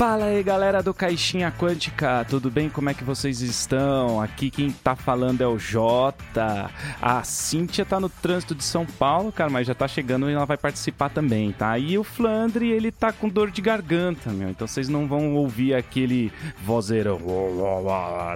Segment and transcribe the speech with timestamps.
[0.00, 2.70] Fala aí galera do Caixinha Quântica, tudo bem?
[2.70, 4.18] Como é que vocês estão?
[4.18, 6.70] Aqui quem tá falando é o Jota.
[7.02, 10.46] A Cíntia tá no trânsito de São Paulo, cara, mas já tá chegando e ela
[10.46, 11.78] vai participar também, tá?
[11.78, 15.74] E o Flandre, ele tá com dor de garganta, meu, então vocês não vão ouvir
[15.74, 17.20] aquele vozeirão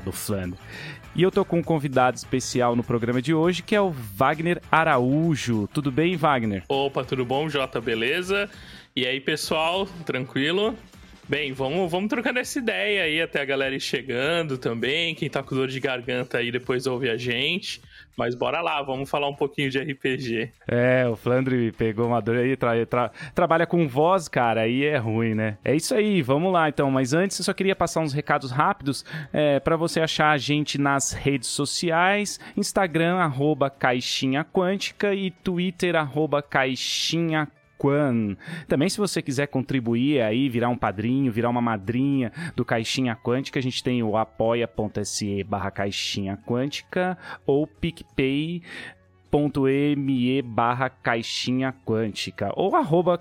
[0.04, 0.58] do Flandre.
[1.16, 4.60] E eu tô com um convidado especial no programa de hoje, que é o Wagner
[4.70, 5.66] Araújo.
[5.72, 6.62] Tudo bem, Wagner?
[6.68, 7.80] Opa, tudo bom, Jota?
[7.80, 8.50] Beleza?
[8.94, 10.76] E aí, pessoal, tranquilo?
[11.26, 15.14] Bem, vamos, vamos trocando essa ideia aí até a galera ir chegando também.
[15.14, 17.80] Quem tá com dor de garganta aí depois ouve a gente.
[18.14, 20.52] Mas bora lá, vamos falar um pouquinho de RPG.
[20.68, 24.98] É, o Flandre pegou uma dor aí, tra tra trabalha com voz, cara, aí é
[24.98, 25.56] ruim, né?
[25.64, 26.90] É isso aí, vamos lá então.
[26.90, 30.78] Mas antes eu só queria passar uns recados rápidos é, para você achar a gente
[30.78, 37.63] nas redes sociais: Instagram, arroba Caixinha Quântica e Twitter, arroba Caixinha Quântica
[38.68, 43.58] Também se você quiser contribuir aí, virar um padrinho, virar uma madrinha do Caixinha Quântica,
[43.58, 48.62] a gente tem o apoia.se barra Caixinha Quântica ou PicPay
[49.96, 53.20] me barra caixinha quântica ou arroba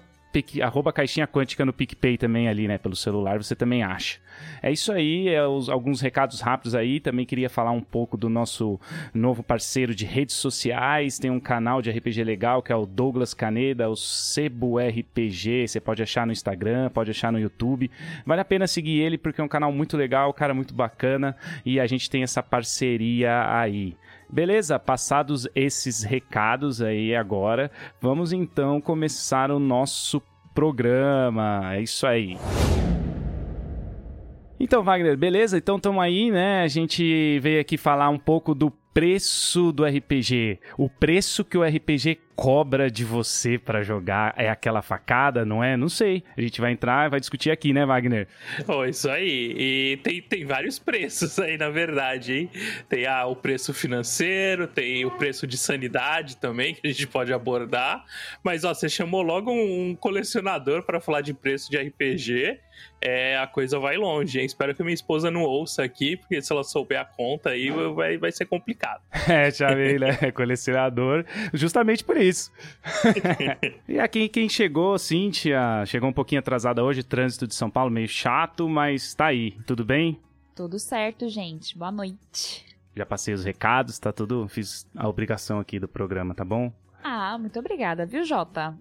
[0.62, 2.78] arroba caixinha quântica no PicPay também ali, né?
[2.78, 4.20] Pelo celular, você também acha.
[4.62, 7.00] É isso aí, é os, alguns recados rápidos aí.
[7.00, 8.80] Também queria falar um pouco do nosso
[9.14, 11.20] novo parceiro de redes sociais.
[11.20, 15.68] Tem um canal de RPG legal que é o Douglas Caneda, o Sebo RPG.
[15.68, 17.90] Você pode achar no Instagram, pode achar no YouTube.
[18.26, 21.80] Vale a pena seguir ele porque é um canal muito legal, cara muito bacana e
[21.80, 23.96] a gente tem essa parceria aí.
[24.34, 27.70] Beleza, passados esses recados aí agora,
[28.02, 30.20] vamos então começar o nosso
[30.56, 31.76] programa.
[31.76, 32.36] É isso aí.
[34.60, 35.56] Então, Wagner, beleza?
[35.56, 36.64] Então estamos aí, né?
[36.64, 40.60] A gente veio aqui falar um pouco do preço do RPG.
[40.80, 45.78] O preço que o RPG cobra de você para jogar é aquela facada, não é?
[45.78, 46.24] Não sei.
[46.36, 48.28] A gente vai entrar e vai discutir aqui, né, Wagner?
[48.68, 49.56] Oh, isso aí.
[49.58, 52.50] E tem, tem vários preços aí, na verdade, hein?
[52.90, 57.34] Tem ah, o preço financeiro, tem o preço de sanidade também, que a gente pode
[57.34, 58.04] abordar.
[58.44, 62.60] Mas, ó, você chamou logo um colecionador para falar de preço de RPG.
[63.02, 64.46] É, a coisa vai longe, hein?
[64.46, 68.18] Espero que minha esposa não ouça aqui, porque se ela souber a conta aí, vai,
[68.18, 69.02] vai ser complicado.
[69.34, 70.18] É, chamei, né?
[70.36, 72.52] Colecionador, justamente por isso isso.
[73.88, 78.08] e aqui quem chegou, Cíntia, chegou um pouquinho atrasada hoje, trânsito de São Paulo meio
[78.08, 79.52] chato, mas tá aí.
[79.66, 80.20] Tudo bem?
[80.56, 81.78] Tudo certo, gente.
[81.78, 82.66] Boa noite.
[82.96, 84.48] Já passei os recados, tá tudo.
[84.48, 86.72] Fiz a obrigação aqui do programa, tá bom?
[87.04, 88.76] Ah, muito obrigada, viu, Jota?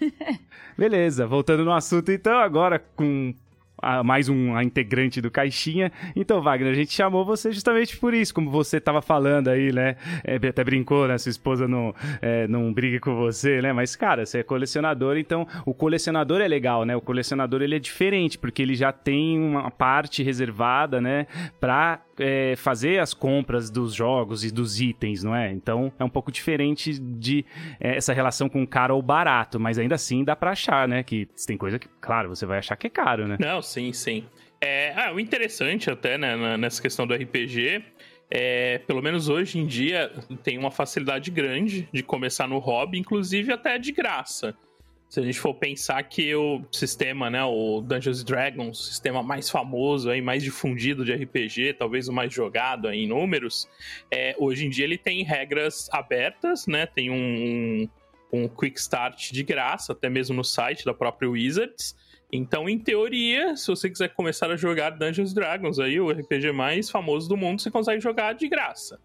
[0.78, 3.34] Beleza, voltando no assunto então, agora com
[3.82, 5.90] a, mais um a integrante do Caixinha.
[6.14, 9.96] Então, Wagner, a gente chamou você justamente por isso, como você estava falando aí, né?
[10.24, 11.18] É, até brincou, né?
[11.18, 13.72] Sua esposa não, é, não briga com você, né?
[13.72, 16.96] Mas, cara, você é colecionador, então o colecionador é legal, né?
[16.96, 21.26] O colecionador ele é diferente, porque ele já tem uma parte reservada, né?
[21.58, 25.50] Pra é, fazer as compras dos jogos e dos itens, não é?
[25.50, 27.44] Então é um pouco diferente de
[27.80, 31.02] é, essa relação com caro ou barato, mas ainda assim dá pra achar, né?
[31.02, 33.36] Que tem coisa que, claro, você vai achar que é caro, né?
[33.40, 34.24] Não, sim, sim.
[34.60, 37.82] É, ah, o interessante até, né, nessa questão do RPG
[38.30, 40.12] é, pelo menos hoje em dia,
[40.44, 44.54] tem uma facilidade grande de começar no hobby, inclusive até de graça.
[45.10, 49.50] Se a gente for pensar que o sistema, né, o Dungeons Dragons, o sistema mais
[49.50, 53.68] famoso aí, mais difundido de RPG, talvez o mais jogado aí em números,
[54.08, 56.86] é, hoje em dia ele tem regras abertas, né?
[56.86, 57.16] Tem um,
[58.32, 61.96] um, um quick start de graça, até mesmo no site da própria Wizards.
[62.32, 66.88] Então, em teoria, se você quiser começar a jogar Dungeons Dragons, aí, o RPG mais
[66.88, 69.00] famoso do mundo, você consegue jogar de graça.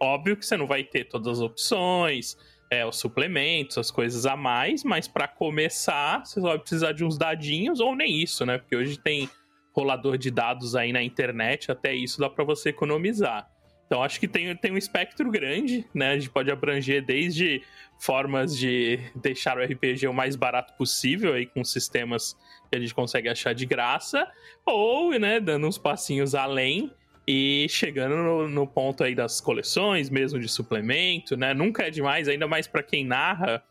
[0.00, 2.34] Óbvio que você não vai ter todas as opções,
[2.70, 7.18] é, os suplementos, as coisas a mais, mas para começar, você vai precisar de uns
[7.18, 8.58] dadinhos, ou nem isso, né?
[8.58, 9.28] Porque hoje tem
[9.74, 13.48] rolador de dados aí na internet, até isso dá para você economizar.
[13.86, 16.12] Então acho que tem, tem um espectro grande, né?
[16.12, 17.60] A gente pode abranger desde
[17.98, 22.36] formas de deixar o RPG o mais barato possível aí com sistemas
[22.70, 24.30] que a gente consegue achar de graça,
[24.64, 26.92] ou, né, dando uns passinhos além
[27.32, 31.54] e chegando no, no, ponto aí das coleções, mesmo de suplemento, né?
[31.54, 33.62] Nunca é demais, ainda mais para quem narra.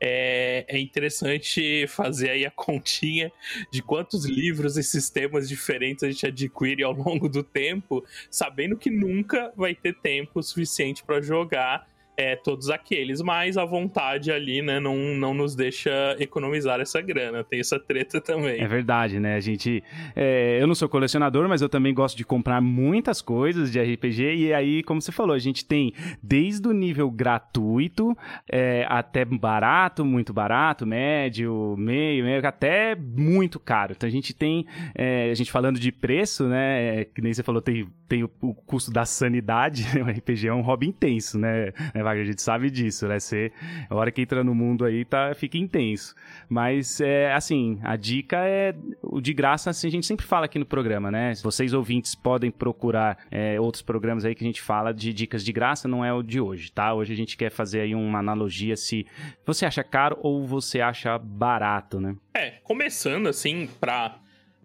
[0.00, 3.32] É, é, interessante fazer aí a continha
[3.72, 8.88] de quantos livros e sistemas diferentes a gente adquire ao longo do tempo, sabendo que
[8.88, 11.88] nunca vai ter tempo suficiente para jogar
[12.18, 17.44] é, todos aqueles, mas a vontade ali, né, não, não nos deixa economizar essa grana.
[17.44, 18.60] Tem essa treta também.
[18.60, 19.36] É verdade, né?
[19.36, 19.84] A gente.
[20.16, 24.34] É, eu não sou colecionador, mas eu também gosto de comprar muitas coisas de RPG.
[24.34, 28.18] E aí, como você falou, a gente tem desde o nível gratuito
[28.50, 33.92] é, até barato, muito barato, médio, meio, meio, até muito caro.
[33.96, 34.66] Então a gente tem.
[34.92, 37.00] É, a gente falando de preço, né?
[37.00, 39.86] É, que nem você falou, tem, tem o, o custo da sanidade.
[40.02, 41.72] o RPG é um hobby intenso, né?
[42.08, 42.24] Wagner?
[42.24, 43.18] A gente sabe disso, né?
[43.18, 43.52] Você,
[43.88, 46.14] a hora que entra no mundo aí, tá, fica intenso.
[46.48, 50.58] Mas, é, assim, a dica é o de graça, assim, a gente sempre fala aqui
[50.58, 51.34] no programa, né?
[51.42, 55.52] Vocês ouvintes podem procurar é, outros programas aí que a gente fala de dicas de
[55.52, 56.94] graça, não é o de hoje, tá?
[56.94, 59.06] Hoje a gente quer fazer aí uma analogia se
[59.44, 62.16] você acha caro ou você acha barato, né?
[62.34, 64.18] É, começando assim, pra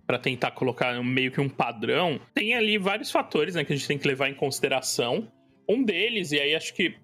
[0.06, 3.88] para tentar colocar meio que um padrão, tem ali vários fatores né, que a gente
[3.88, 5.32] tem que levar em consideração.
[5.68, 6.96] Um deles, e aí acho que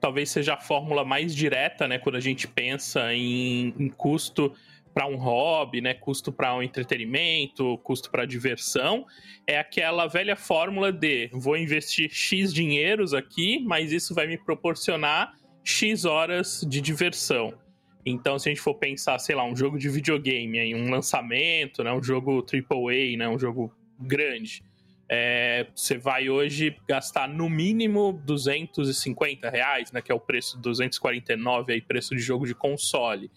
[0.00, 4.54] talvez seja a fórmula mais direta, né, quando a gente pensa em, em custo
[4.94, 9.04] para um hobby, né, custo para um entretenimento, custo para diversão,
[9.46, 15.34] é aquela velha fórmula de vou investir X dinheiros aqui, mas isso vai me proporcionar
[15.64, 17.54] X horas de diversão.
[18.06, 21.92] Então, se a gente for pensar, sei lá, um jogo de videogame, um lançamento, né,
[21.92, 24.62] um jogo AAA, né, um jogo grande,
[25.16, 31.72] é, você vai hoje gastar no mínimo 250 reais, né, que é o preço 249
[31.72, 33.30] aí, preço de jogo de console.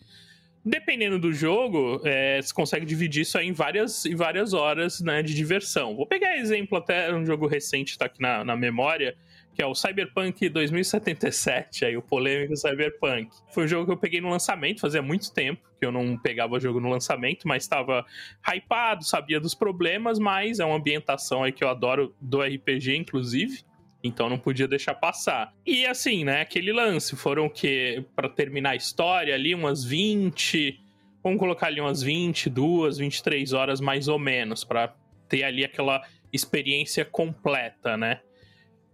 [0.65, 5.35] Dependendo do jogo, é, você consegue dividir isso em várias, em várias horas né, de
[5.35, 5.95] diversão.
[5.95, 9.15] Vou pegar exemplo até um jogo recente, está aqui na, na memória,
[9.57, 13.27] que é o Cyberpunk 2077, aí o polêmico Cyberpunk.
[13.51, 16.59] Foi um jogo que eu peguei no lançamento, fazia muito tempo que eu não pegava
[16.59, 18.05] jogo no lançamento, mas estava
[18.47, 23.63] hypado, sabia dos problemas, mas é uma ambientação aí que eu adoro do RPG, inclusive.
[24.03, 25.51] Então não podia deixar passar.
[25.65, 30.79] E assim, né, aquele lance, foram que para terminar a história ali umas 20,
[31.23, 34.93] vamos colocar ali umas 22, 23 horas mais ou menos para
[35.27, 38.21] ter ali aquela experiência completa, né?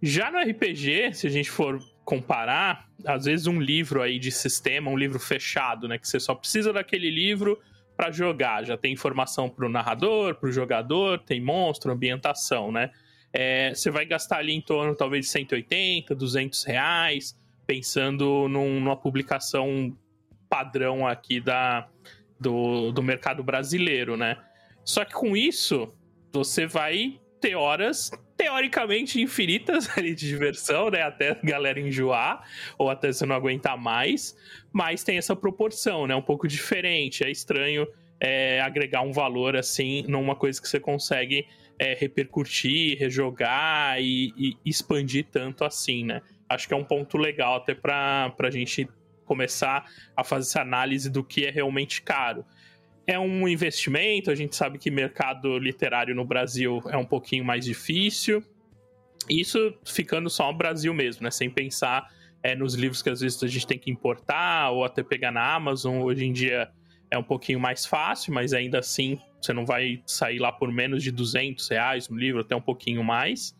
[0.06, 4.90] Já no RPG, se a gente for comparar, às vezes um livro aí de sistema,
[4.90, 7.58] um livro fechado, né, que você só precisa daquele livro
[7.96, 12.90] para jogar, já tem informação para o narrador, para o jogador, tem monstro, ambientação, né?
[13.32, 17.34] É, você vai gastar ali em torno talvez de 180, 200 reais,
[17.66, 19.96] pensando num, numa publicação
[20.50, 21.88] padrão aqui da,
[22.38, 24.36] do, do mercado brasileiro, né?
[24.84, 25.94] Só que com isso,
[26.30, 31.02] você vai ter horas teoricamente infinitas ali de diversão, né?
[31.02, 32.42] Até a galera enjoar,
[32.78, 34.36] ou até você não aguentar mais.
[34.72, 36.14] Mas tem essa proporção, né?
[36.14, 37.24] Um pouco diferente.
[37.24, 37.86] É estranho
[38.20, 41.46] é, agregar um valor assim numa coisa que você consegue
[41.78, 46.22] é, repercutir, rejogar e, e, expandir tanto assim, né?
[46.48, 48.88] Acho que é um ponto legal até para a gente
[49.24, 52.44] começar a fazer essa análise do que é realmente caro
[53.06, 57.64] é um investimento, a gente sabe que mercado literário no Brasil é um pouquinho mais
[57.64, 58.42] difícil.
[59.28, 61.30] Isso ficando só no Brasil mesmo, né?
[61.30, 62.10] Sem pensar
[62.42, 65.54] é, nos livros que às vezes a gente tem que importar ou até pegar na
[65.54, 66.02] Amazon.
[66.02, 66.70] Hoje em dia
[67.10, 71.02] é um pouquinho mais fácil, mas ainda assim você não vai sair lá por menos
[71.02, 73.54] de 200 reais um livro, até um pouquinho mais.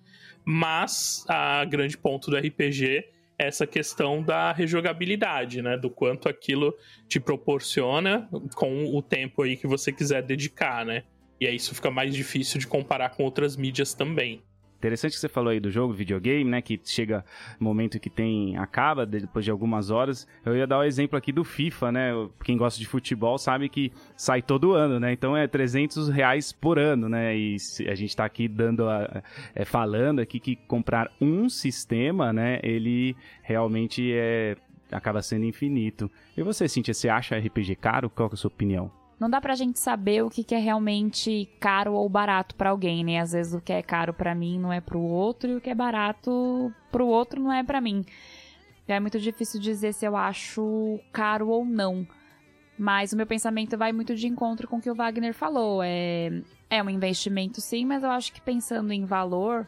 [0.45, 3.05] Mas a grande ponto do RPG
[3.39, 5.77] essa questão da rejogabilidade, né?
[5.77, 6.75] Do quanto aquilo
[7.09, 11.05] te proporciona com o tempo aí que você quiser dedicar, né?
[11.41, 14.43] E aí isso fica mais difícil de comparar com outras mídias também.
[14.85, 16.61] Interessante que você falou aí do jogo, videogame, né?
[16.61, 17.25] Que chega
[17.59, 18.55] momento que tem.
[18.59, 20.29] acaba depois de algumas horas.
[20.45, 22.11] Eu ia dar o um exemplo aqui do FIFA, né?
[22.45, 25.11] Quem gosta de futebol sabe que sai todo ano, né?
[25.11, 27.35] Então é 300 reais por ano, né?
[27.35, 27.57] E
[27.89, 29.23] a gente tá aqui dando a,
[29.55, 32.61] é, falando aqui que comprar um sistema, né?
[32.63, 34.55] Ele realmente é
[34.93, 36.11] acaba sendo infinito.
[36.37, 38.11] E você, Cintia, você acha RPG caro?
[38.11, 39.04] Qual é a sua opinião?
[39.25, 43.03] Não dá pra gente saber o que, que é realmente caro ou barato para alguém,
[43.03, 43.21] né?
[43.21, 45.71] Às vezes o que é caro para mim não é pro outro e o que
[45.71, 48.05] é barato pro outro não é para mim.
[48.87, 52.07] É muito difícil dizer se eu acho caro ou não.
[52.79, 55.83] Mas o meu pensamento vai muito de encontro com o que o Wagner falou.
[55.83, 56.31] É,
[56.69, 59.67] é um investimento sim, mas eu acho que pensando em valor,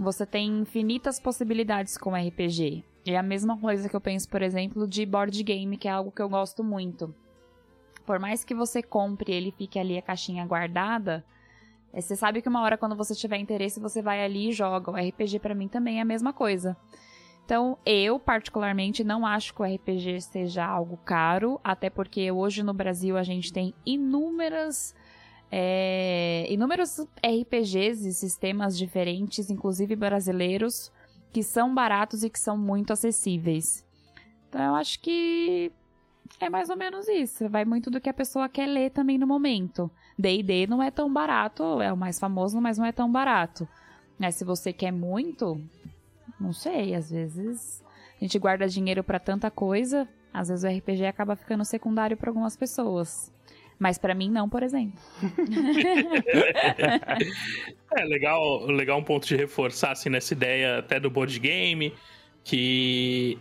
[0.00, 2.82] você tem infinitas possibilidades com RPG.
[3.06, 6.10] É a mesma coisa que eu penso, por exemplo, de board game, que é algo
[6.10, 7.14] que eu gosto muito
[8.08, 11.22] por mais que você compre ele fique ali a caixinha guardada,
[11.92, 14.90] é, você sabe que uma hora quando você tiver interesse você vai ali e joga.
[14.90, 16.74] O RPG para mim também é a mesma coisa.
[17.44, 22.72] Então, eu particularmente não acho que o RPG seja algo caro, até porque hoje no
[22.72, 24.94] Brasil a gente tem inúmeras
[25.50, 30.90] é, inúmeros RPGs e sistemas diferentes, inclusive brasileiros,
[31.30, 33.86] que são baratos e que são muito acessíveis.
[34.48, 35.70] Então eu acho que
[36.40, 37.48] é mais ou menos isso.
[37.48, 39.90] Vai muito do que a pessoa quer ler também no momento.
[40.18, 43.68] D&D não é tão barato, é o mais famoso, mas não é tão barato.
[44.18, 45.60] Mas se você quer muito,
[46.40, 47.82] não sei, às vezes
[48.20, 52.30] a gente guarda dinheiro para tanta coisa, às vezes o RPG acaba ficando secundário para
[52.30, 53.32] algumas pessoas.
[53.78, 54.98] Mas para mim não, por exemplo.
[57.96, 61.94] é legal, legal um ponto de reforçar assim nessa ideia até do board game
[62.42, 63.38] que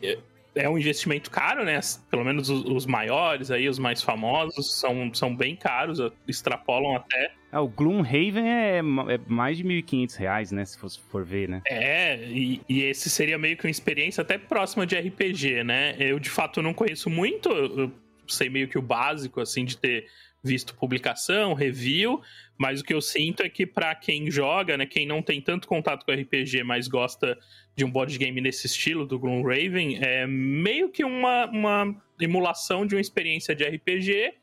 [0.58, 1.80] é um investimento caro, né?
[2.10, 7.32] Pelo menos os, os, maiores aí, os mais famosos, são, são bem caros, extrapolam até.
[7.52, 10.66] É, o Gloomhaven é, é mais de 1.500 reais, né?
[10.66, 11.62] Se for, for ver, né?
[11.68, 15.96] É, e, e, esse seria meio que uma experiência até próxima de RPG, né?
[16.00, 17.92] Eu, de fato, não conheço muito, eu
[18.28, 20.08] sei meio que o básico, assim, de ter
[20.44, 22.22] visto publicação, review,
[22.58, 25.68] mas o que eu sinto é que para quem joga, né, quem não tem tanto
[25.68, 27.38] contato com RPG, mas gosta
[27.76, 32.96] de um board game nesse estilo do Gloomraven, é meio que uma, uma emulação de
[32.96, 34.34] uma experiência de RPG,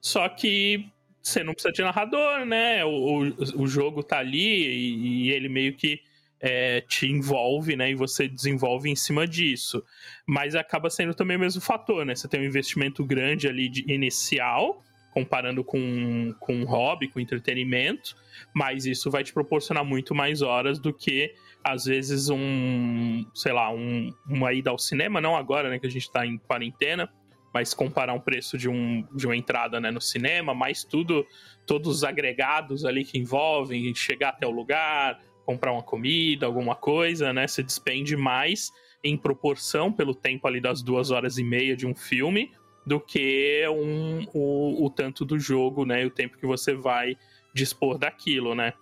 [0.00, 0.90] só que
[1.22, 2.84] você não precisa de narrador, né?
[2.84, 6.00] O, o, o jogo tá ali e, e ele meio que
[6.40, 7.90] é, te envolve, né?
[7.92, 9.82] E você desenvolve em cima disso.
[10.26, 12.16] Mas acaba sendo também o mesmo fator, né?
[12.16, 14.82] Você tem um investimento grande ali de inicial,
[15.12, 18.16] comparando com, com um hobby, com entretenimento,
[18.54, 23.70] mas isso vai te proporcionar muito mais horas do que, às vezes, um, sei lá,
[23.70, 27.12] um, uma ida ao cinema, não agora, né, que a gente tá em quarentena,
[27.52, 31.26] mas comparar um preço de, um, de uma entrada né, no cinema, mais tudo,
[31.66, 37.30] todos os agregados ali que envolvem chegar até o lugar, comprar uma comida, alguma coisa,
[37.32, 37.46] né?
[37.46, 38.70] Você despende mais
[39.04, 42.50] em proporção pelo tempo ali das duas horas e meia de um filme
[42.86, 46.02] do que um, o, o tanto do jogo, né?
[46.02, 47.16] E o tempo que você vai
[47.54, 48.72] dispor daquilo, né?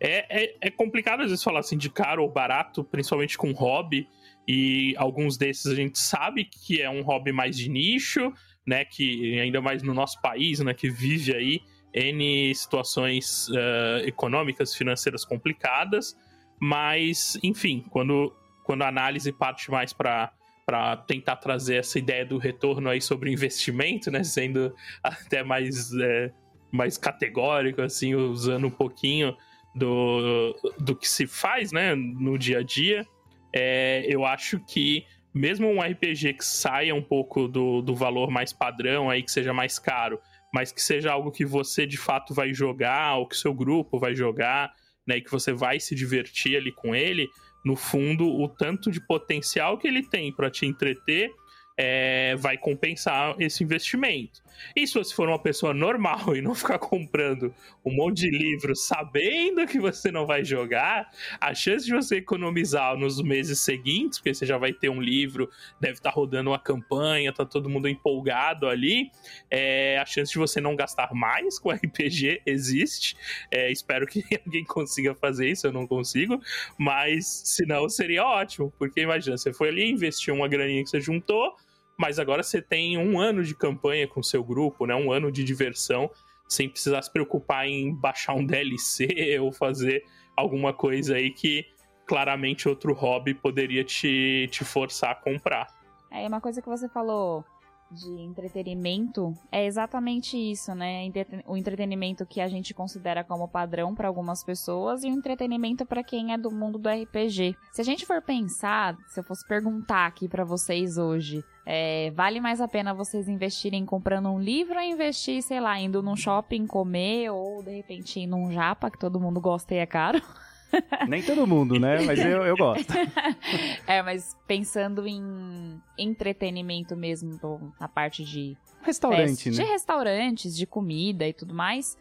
[0.00, 4.06] É, é, é, complicado às vezes falar assim de caro ou barato, principalmente com hobby,
[4.46, 8.32] e alguns desses a gente sabe que é um hobby mais de nicho,
[8.66, 8.84] né?
[8.84, 10.72] Que ainda mais no nosso país, né?
[10.72, 11.60] Que vive aí
[11.92, 16.16] N situações uh, econômicas, financeiras complicadas,
[16.60, 18.34] mas, enfim, quando,
[18.64, 20.32] quando a análise parte mais para
[20.68, 24.22] para tentar trazer essa ideia do retorno aí sobre investimento, né?
[24.22, 26.30] Sendo até mais, é,
[26.70, 29.34] mais categórico, assim, usando um pouquinho
[29.74, 31.94] do, do que se faz, né?
[31.94, 33.06] No dia a dia.
[33.50, 38.52] É, eu acho que mesmo um RPG que saia um pouco do, do valor mais
[38.52, 40.20] padrão aí, que seja mais caro,
[40.52, 44.14] mas que seja algo que você de fato vai jogar, ou que seu grupo vai
[44.14, 44.74] jogar,
[45.06, 45.16] né?
[45.16, 47.26] E que você vai se divertir ali com ele,
[47.64, 51.32] no fundo, o tanto de potencial que ele tem para te entreter
[51.76, 54.42] é, vai compensar esse investimento.
[54.74, 58.86] E se você for uma pessoa normal e não ficar comprando um monte de livros
[58.86, 61.10] sabendo que você não vai jogar,
[61.40, 65.50] a chance de você economizar nos meses seguintes, porque você já vai ter um livro,
[65.80, 69.10] deve estar tá rodando uma campanha, tá todo mundo empolgado ali,
[69.50, 73.16] é, a chance de você não gastar mais com RPG existe.
[73.50, 76.40] É, espero que alguém consiga fazer isso, eu não consigo,
[76.76, 81.00] mas se não seria ótimo, porque imagina, você foi ali, investiu uma graninha que você
[81.00, 81.56] juntou,
[81.98, 84.94] mas agora você tem um ano de campanha com seu grupo, né?
[84.94, 86.08] Um ano de diversão,
[86.48, 90.04] sem precisar se preocupar em baixar um DLC ou fazer
[90.36, 91.66] alguma coisa aí que
[92.06, 95.66] claramente outro hobby poderia te, te forçar a comprar.
[96.10, 97.44] É uma coisa que você falou
[97.90, 101.10] de entretenimento é exatamente isso, né?
[101.46, 106.04] O entretenimento que a gente considera como padrão para algumas pessoas e o entretenimento para
[106.04, 107.56] quem é do mundo do RPG.
[107.72, 112.40] Se a gente for pensar, se eu fosse perguntar aqui para vocês hoje, é, vale
[112.40, 116.66] mais a pena vocês investirem comprando um livro ou investir, sei lá, indo num shopping
[116.66, 120.20] comer ou de repente ir num japa que todo mundo gosta e é caro?
[121.08, 122.00] Nem todo mundo, né?
[122.02, 122.92] Mas eu, eu gosto.
[123.86, 127.38] é, mas pensando em entretenimento mesmo,
[127.80, 128.56] na parte de.
[128.82, 129.56] Restaurante, né?
[129.56, 131.96] De restaurantes, de comida e tudo mais.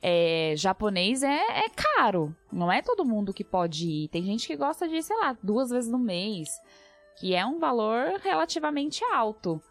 [0.00, 2.34] É, japonês é, é caro.
[2.52, 4.08] Não é todo mundo que pode ir.
[4.08, 6.48] Tem gente que gosta de ir, sei lá, duas vezes no mês.
[7.18, 9.62] Que é um valor relativamente alto.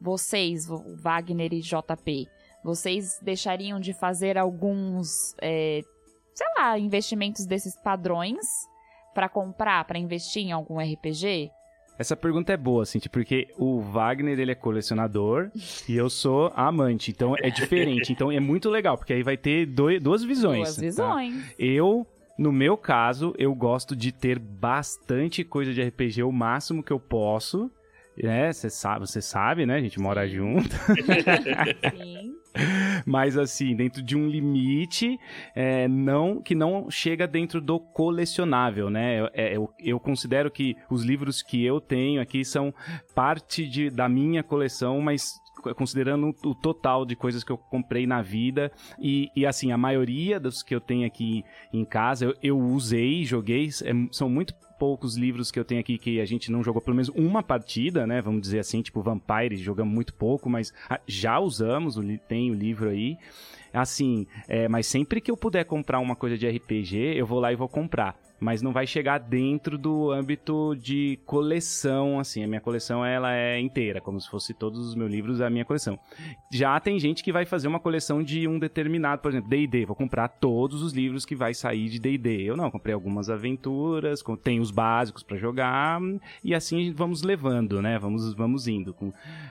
[0.00, 2.26] Vocês, Wagner e JP,
[2.64, 5.82] vocês deixariam de fazer alguns é,
[6.34, 8.46] sei lá, investimentos desses padrões
[9.14, 11.50] para comprar, para investir em algum RPG?
[12.00, 15.50] Essa pergunta é boa, assim, porque o Wagner, ele é colecionador
[15.86, 18.10] e eu sou amante, então é diferente.
[18.10, 20.60] Então é muito legal, porque aí vai ter dois, duas visões.
[20.60, 20.80] Duas tá?
[20.80, 21.34] visões.
[21.34, 21.54] Tá?
[21.58, 22.06] Eu,
[22.38, 26.98] no meu caso, eu gosto de ter bastante coisa de RPG o máximo que eu
[26.98, 27.70] posso.
[28.16, 28.50] Né?
[28.50, 29.76] Você sabe, você sabe, né?
[29.76, 30.74] A gente mora junto.
[31.96, 32.29] Sim.
[33.06, 35.18] Mas assim, dentro de um limite
[35.54, 39.28] é, não que não chega dentro do colecionável, né?
[39.32, 42.74] É, eu, eu, considero que os livros que eu tenho aqui são
[43.14, 45.40] parte de, da minha coleção, mas
[45.76, 48.72] considerando o total de coisas que eu comprei na vida.
[48.98, 53.24] E, e assim, a maioria dos que eu tenho aqui em casa, eu, eu usei,
[53.24, 56.80] joguei, é, são muito poucos livros que eu tenho aqui que a gente não jogou
[56.80, 58.22] pelo menos uma partida, né?
[58.22, 62.88] Vamos dizer assim, tipo Vampire, jogamos muito pouco, mas ah, já usamos, tem o livro
[62.88, 63.18] aí.
[63.74, 67.52] Assim, é, mas sempre que eu puder comprar uma coisa de RPG, eu vou lá
[67.52, 72.42] e vou comprar mas não vai chegar dentro do âmbito de coleção, assim.
[72.42, 75.64] A minha coleção ela é inteira, como se fosse todos os meus livros a minha
[75.64, 75.98] coleção.
[76.50, 79.94] Já tem gente que vai fazer uma coleção de um determinado, por exemplo, D&D, vou
[79.94, 82.42] comprar todos os livros que vai sair de D&D.
[82.42, 86.00] Eu não, comprei algumas aventuras, tem os básicos para jogar
[86.42, 87.98] e assim vamos levando, né?
[87.98, 88.96] Vamos vamos indo.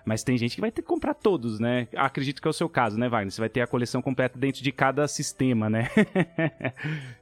[0.04, 1.88] Mas tem gente que vai ter que comprar todos, né?
[1.96, 3.32] Acredito que é o seu caso, né, Wagner?
[3.32, 5.90] Você vai ter a coleção completa dentro de cada sistema, né?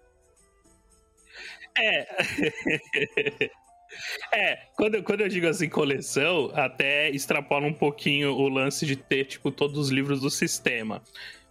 [1.79, 3.49] É.
[4.33, 9.25] É, quando, quando eu digo assim coleção, até extrapola um pouquinho o lance de ter,
[9.25, 11.01] tipo, todos os livros do sistema.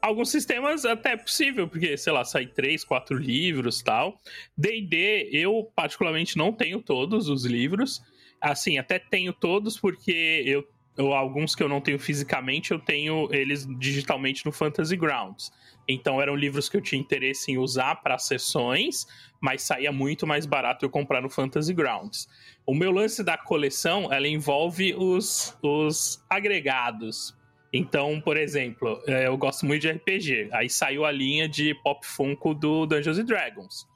[0.00, 4.20] Alguns sistemas até é possível, porque, sei lá, sai três, quatro livros tal.
[4.56, 8.02] D&D, eu particularmente não tenho todos os livros.
[8.40, 10.64] Assim, até tenho todos porque eu,
[10.96, 15.50] eu alguns que eu não tenho fisicamente, eu tenho eles digitalmente no Fantasy Grounds.
[15.88, 19.06] Então eram livros que eu tinha interesse em usar para sessões,
[19.40, 22.28] mas saía muito mais barato eu comprar no Fantasy Grounds.
[22.66, 27.36] O meu lance da coleção, ela envolve os, os agregados.
[27.72, 30.48] Então, por exemplo, é, eu gosto muito de RPG.
[30.52, 33.86] Aí saiu a linha de Pop Funko do Dungeons Dragons.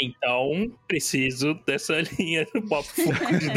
[0.00, 3.48] Então, preciso dessa linha do Pop Funko de,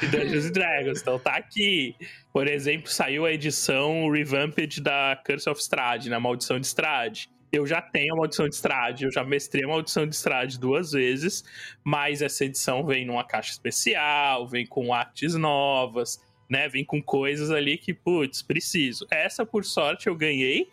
[0.00, 1.00] de Dungeons Dragons.
[1.00, 1.94] Então tá aqui.
[2.32, 7.30] Por exemplo, saiu a edição Revamped da Curse of Strahd, na Maldição de Strahd.
[7.52, 10.92] Eu já tenho a Maldição de Strahd, eu já mestrei a Maldição de Strahd duas
[10.92, 11.44] vezes,
[11.84, 16.66] mas essa edição vem numa caixa especial, vem com artes novas, né?
[16.68, 19.06] Vem com coisas ali que, putz, preciso.
[19.10, 20.66] Essa, por sorte, eu ganhei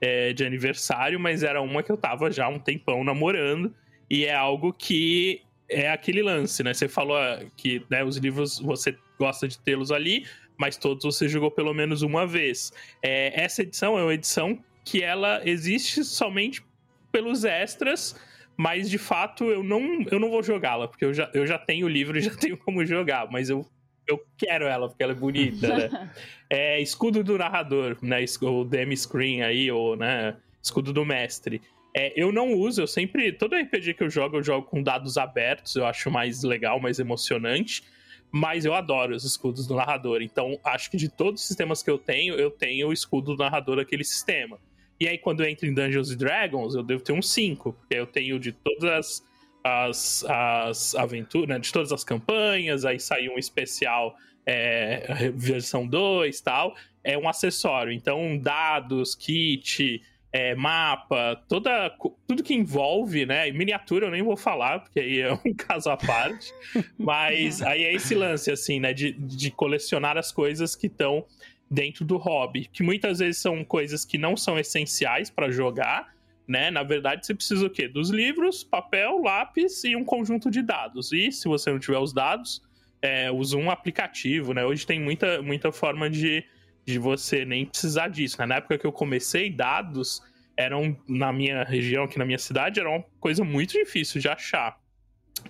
[0.00, 3.72] é, de aniversário, mas era uma que eu tava já um tempão namorando
[4.08, 6.74] e é algo que é aquele lance, né?
[6.74, 11.28] Você falou ah, que né, os livros você gosta de tê-los ali, mas todos você
[11.28, 12.72] jogou pelo menos uma vez.
[13.02, 16.62] É, essa edição é uma edição que ela existe somente
[17.10, 18.14] pelos extras,
[18.56, 21.86] mas de fato eu não, eu não vou jogá-la, porque eu já, eu já tenho
[21.86, 23.66] o livro e já tenho como jogar, mas eu,
[24.06, 26.10] eu quero ela, porque ela é bonita, né?
[26.50, 28.24] é escudo do narrador, né?
[28.42, 30.36] O DM Screen aí, ou né?
[30.62, 31.60] Escudo do mestre.
[31.96, 33.32] É, eu não uso, eu sempre.
[33.32, 36.98] Todo RPG que eu jogo, eu jogo com dados abertos, eu acho mais legal, mais
[36.98, 37.84] emocionante.
[38.32, 40.20] Mas eu adoro os escudos do narrador.
[40.20, 43.44] Então, acho que de todos os sistemas que eu tenho, eu tenho o escudo do
[43.44, 44.58] narrador daquele sistema.
[44.98, 48.06] E aí, quando eu entro em Dungeons Dragons, eu devo ter um 5, porque eu
[48.06, 49.24] tenho de todas
[49.62, 56.40] as, as aventuras, né, de todas as campanhas, aí saiu um especial é, versão 2
[56.40, 56.76] tal.
[57.04, 57.92] É um acessório.
[57.92, 60.02] Então, dados, kit,
[60.34, 63.52] é, mapa, toda, tudo que envolve, né?
[63.52, 66.52] Miniatura eu nem vou falar, porque aí é um caso à parte.
[66.98, 68.92] mas aí é esse lance, assim, né?
[68.92, 71.24] De, de colecionar as coisas que estão
[71.70, 72.68] dentro do hobby.
[72.72, 76.12] Que muitas vezes são coisas que não são essenciais para jogar,
[76.48, 76.68] né?
[76.68, 77.86] Na verdade, você precisa o quê?
[77.86, 81.12] Dos livros, papel, lápis e um conjunto de dados.
[81.12, 82.60] E se você não tiver os dados,
[83.00, 84.64] é, usa um aplicativo, né?
[84.64, 86.42] Hoje tem muita, muita forma de
[86.86, 88.36] de você nem precisar disso.
[88.38, 88.46] Né?
[88.46, 90.22] Na época que eu comecei, dados
[90.56, 94.78] eram, na minha região, aqui na minha cidade, era uma coisa muito difícil de achar.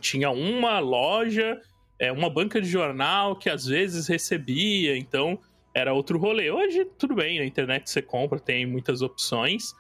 [0.01, 1.61] Tinha uma loja,
[1.99, 5.39] é, uma banca de jornal que às vezes recebia, então
[5.75, 6.51] era outro rolê.
[6.51, 9.75] Hoje, tudo bem, na internet você compra, tem muitas opções,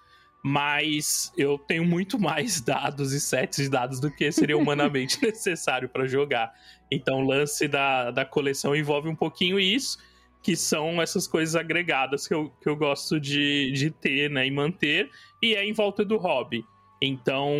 [0.44, 5.88] mas eu tenho muito mais dados e sets de dados do que seria humanamente necessário
[5.88, 6.52] para jogar.
[6.90, 9.96] Então, o lance da, da coleção envolve um pouquinho isso
[10.44, 14.50] que são essas coisas agregadas que eu, que eu gosto de, de ter, né, e
[14.50, 15.10] manter,
[15.42, 16.62] e é em volta do hobby.
[17.00, 17.50] Então,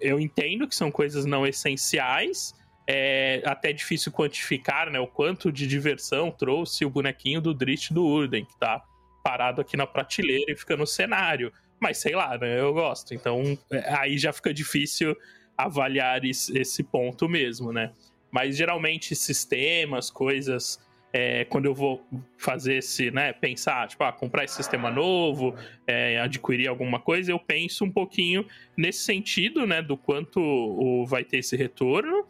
[0.00, 2.54] eu entendo que são coisas não essenciais,
[2.88, 8.06] é até difícil quantificar, né, o quanto de diversão trouxe o bonequinho do Drit do
[8.06, 8.82] Urden, que tá
[9.22, 11.52] parado aqui na prateleira e fica no cenário.
[11.78, 13.12] Mas sei lá, né, eu gosto.
[13.12, 13.42] Então,
[13.98, 15.14] aí já fica difícil
[15.54, 17.92] avaliar esse ponto mesmo, né?
[18.30, 20.80] Mas geralmente sistemas, coisas
[21.18, 25.54] é, quando eu vou fazer esse, né, pensar, tipo, ah, comprar esse sistema novo,
[25.86, 28.44] é, adquirir alguma coisa, eu penso um pouquinho
[28.76, 32.26] nesse sentido, né, do quanto o, vai ter esse retorno.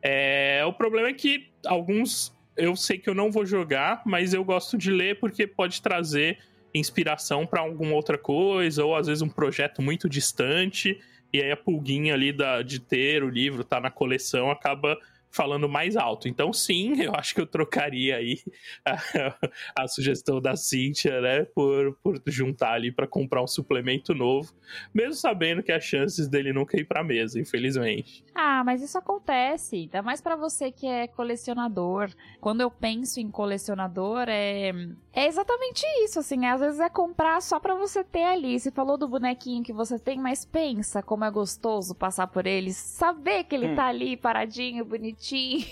[0.00, 4.44] É, o problema é que alguns eu sei que eu não vou jogar, mas eu
[4.44, 6.38] gosto de ler porque pode trazer
[6.72, 11.00] inspiração para alguma outra coisa, ou às vezes um projeto muito distante,
[11.32, 14.96] e aí a pulguinha ali da, de ter o livro, tá na coleção, acaba
[15.30, 16.28] falando mais alto.
[16.28, 18.40] Então, sim, eu acho que eu trocaria aí
[18.84, 24.52] a, a sugestão da Cíntia, né, por, por juntar ali para comprar um suplemento novo,
[24.92, 28.24] mesmo sabendo que as chances dele nunca ir para mesa, infelizmente.
[28.34, 32.10] Ah, mas isso acontece, ainda mais para você que é colecionador.
[32.40, 34.72] Quando eu penso em colecionador, é
[35.12, 38.58] é exatamente isso, assim, às vezes é comprar só para você ter ali.
[38.58, 42.72] Você falou do bonequinho que você tem, mas pensa como é gostoso passar por ele,
[42.72, 43.74] saber que ele hum.
[43.74, 45.66] tá ali paradinho, bonitinho bonitinho.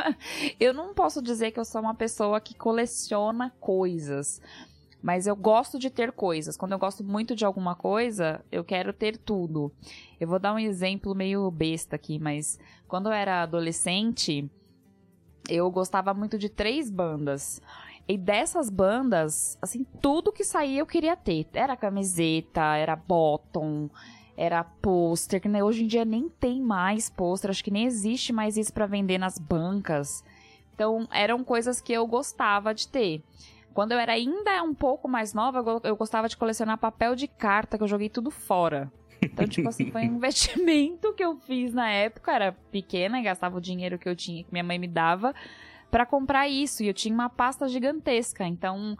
[0.58, 4.40] eu não posso dizer que eu sou uma pessoa que coleciona coisas.
[5.02, 6.56] Mas eu gosto de ter coisas.
[6.56, 9.70] Quando eu gosto muito de alguma coisa, eu quero ter tudo.
[10.18, 14.50] Eu vou dar um exemplo meio besta aqui, mas quando eu era adolescente,
[15.48, 17.60] eu gostava muito de três bandas.
[18.08, 21.46] E dessas bandas, assim, tudo que saía eu queria ter.
[21.52, 23.90] Era camiseta, era bottom,
[24.36, 28.32] era pôster, que né, hoje em dia nem tem mais pôster, acho que nem existe
[28.32, 30.22] mais isso para vender nas bancas.
[30.74, 33.22] Então, eram coisas que eu gostava de ter.
[33.72, 37.76] Quando eu era ainda um pouco mais nova, eu gostava de colecionar papel de carta,
[37.76, 38.92] que eu joguei tudo fora.
[39.22, 42.32] Então, tipo assim, foi um investimento que eu fiz na época.
[42.32, 45.34] Era pequena e gastava o dinheiro que eu tinha, que minha mãe me dava,
[45.90, 46.82] para comprar isso.
[46.82, 48.46] E eu tinha uma pasta gigantesca.
[48.46, 48.96] Então,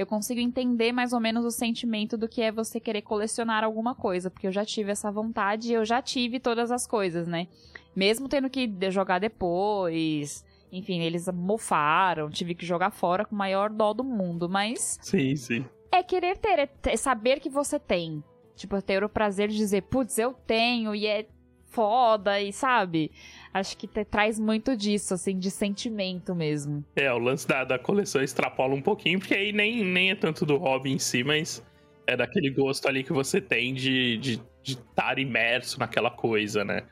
[0.00, 3.94] eu consigo entender mais ou menos o sentimento do que é você querer colecionar alguma
[3.94, 7.48] coisa, porque eu já tive essa vontade e eu já tive todas as coisas, né?
[7.94, 13.68] Mesmo tendo que jogar depois, enfim, eles mofaram, tive que jogar fora com o maior
[13.68, 14.98] dó do mundo, mas.
[15.02, 15.66] Sim, sim.
[15.92, 18.24] É querer ter, é saber que você tem.
[18.56, 21.26] Tipo, ter o prazer de dizer, putz, eu tenho, e é
[21.70, 23.10] foda, e sabe?
[23.52, 26.84] acho que te, traz muito disso, assim, de sentimento mesmo.
[26.96, 30.46] É, o lance da, da coleção extrapola um pouquinho, porque aí nem, nem é tanto
[30.46, 31.64] do hobby em si, mas
[32.06, 36.64] é daquele gosto ali que você tem de estar de, de estar imerso naquela coisa,
[36.64, 36.84] né?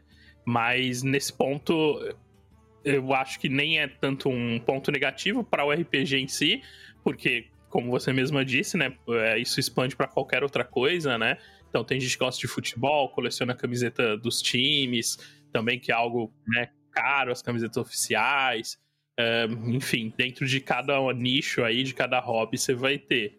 [0.44, 1.72] Mas nesse ponto,
[2.84, 6.62] eu acho que nem é tanto um ponto negativo para o RPG em si,
[7.04, 8.96] porque, como você mesma disse, né?
[9.08, 11.38] É, isso expande para qualquer outra coisa, né?
[11.68, 15.18] Então tem gente que gosta de futebol, coleciona camiseta dos times,
[15.52, 18.78] também, que é algo né, caro, as camisetas oficiais.
[19.66, 23.38] enfim, dentro de cada nicho aí, de cada hobby, você vai ter.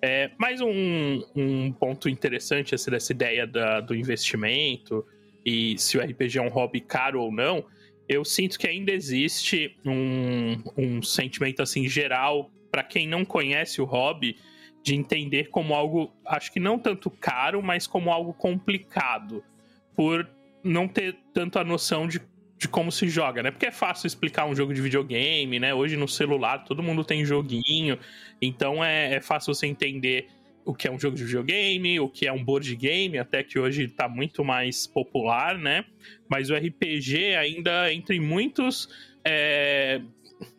[0.00, 5.04] É, mais um, um ponto interessante essa, dessa ideia da, do investimento
[5.44, 7.64] e se o RPG é um hobby caro ou não,
[8.08, 13.84] eu sinto que ainda existe um, um sentimento assim geral para quem não conhece o
[13.84, 14.36] hobby
[14.82, 19.44] de entender como algo, acho que não tanto caro, mas como algo complicado,
[19.94, 20.28] por
[20.62, 22.20] não ter tanto a noção de,
[22.56, 23.50] de como se joga, né?
[23.50, 25.74] Porque é fácil explicar um jogo de videogame, né?
[25.74, 27.98] Hoje no celular todo mundo tem joguinho,
[28.40, 30.28] então é, é fácil você entender
[30.64, 33.58] o que é um jogo de videogame, o que é um board game, até que
[33.58, 35.84] hoje está muito mais popular, né?
[36.28, 38.88] Mas o RPG ainda entra em muitos
[39.24, 40.00] é,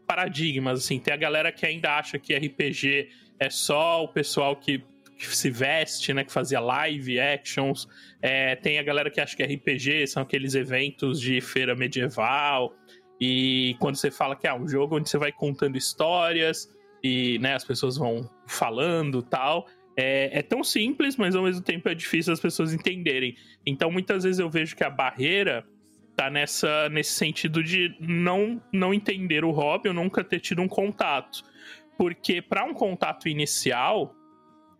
[0.09, 0.97] paradigmas, assim.
[0.97, 4.83] Tem a galera que ainda acha que RPG é só o pessoal que
[5.15, 6.23] que se veste, né?
[6.23, 7.85] Que fazia live actions.
[8.21, 12.73] É, tem a galera que acha que RPG são aqueles eventos de feira medieval.
[13.19, 17.53] E quando você fala que é um jogo onde você vai contando histórias e né,
[17.53, 19.67] as pessoas vão falando tal.
[19.97, 23.35] É, é, tão simples, mas ao mesmo tempo é difícil as pessoas entenderem.
[23.65, 25.65] Então muitas vezes eu vejo que a barreira
[26.19, 30.67] tá nessa, nesse sentido de não, não entender o hobby ou nunca ter tido um
[30.67, 31.45] contato.
[31.97, 34.13] Porque para um contato inicial,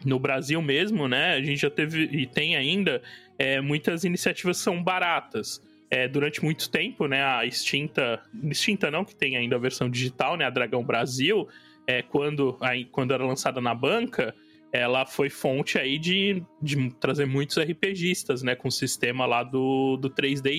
[0.04, 3.02] no Brasil mesmo, né, a gente já teve e tem ainda
[3.38, 5.66] é, muitas iniciativas são baratas.
[5.90, 10.36] É, durante muito tempo, né, a extinta, extinta não, que tem ainda a versão digital,
[10.36, 11.48] né, a Dragão Brasil,
[11.88, 14.36] é, quando, aí, quando era lançada na banca,
[14.74, 19.96] ela foi fonte aí de, de trazer muitos RPGistas, né, com o sistema lá do,
[19.96, 20.58] do 3D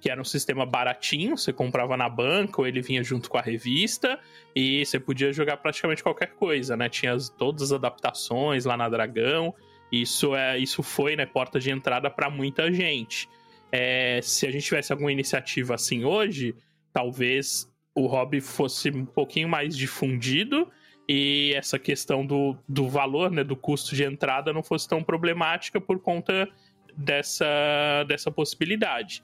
[0.00, 3.42] que era um sistema baratinho, você comprava na banca ou ele vinha junto com a
[3.42, 4.18] revista
[4.54, 6.88] e você podia jogar praticamente qualquer coisa, né?
[6.88, 9.54] Tinha as, todas as adaptações lá na Dragão.
[9.90, 13.28] Isso é, isso foi, né, porta de entrada para muita gente.
[13.72, 16.54] É, se a gente tivesse alguma iniciativa assim hoje,
[16.92, 20.70] talvez o hobby fosse um pouquinho mais difundido
[21.08, 25.80] e essa questão do, do valor, né, do custo de entrada não fosse tão problemática
[25.80, 26.48] por conta
[26.96, 29.22] dessa, dessa possibilidade.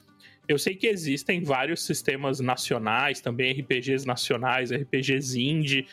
[0.49, 5.87] Eu sei que existem vários sistemas nacionais, também RPGs nacionais, RPGs indie,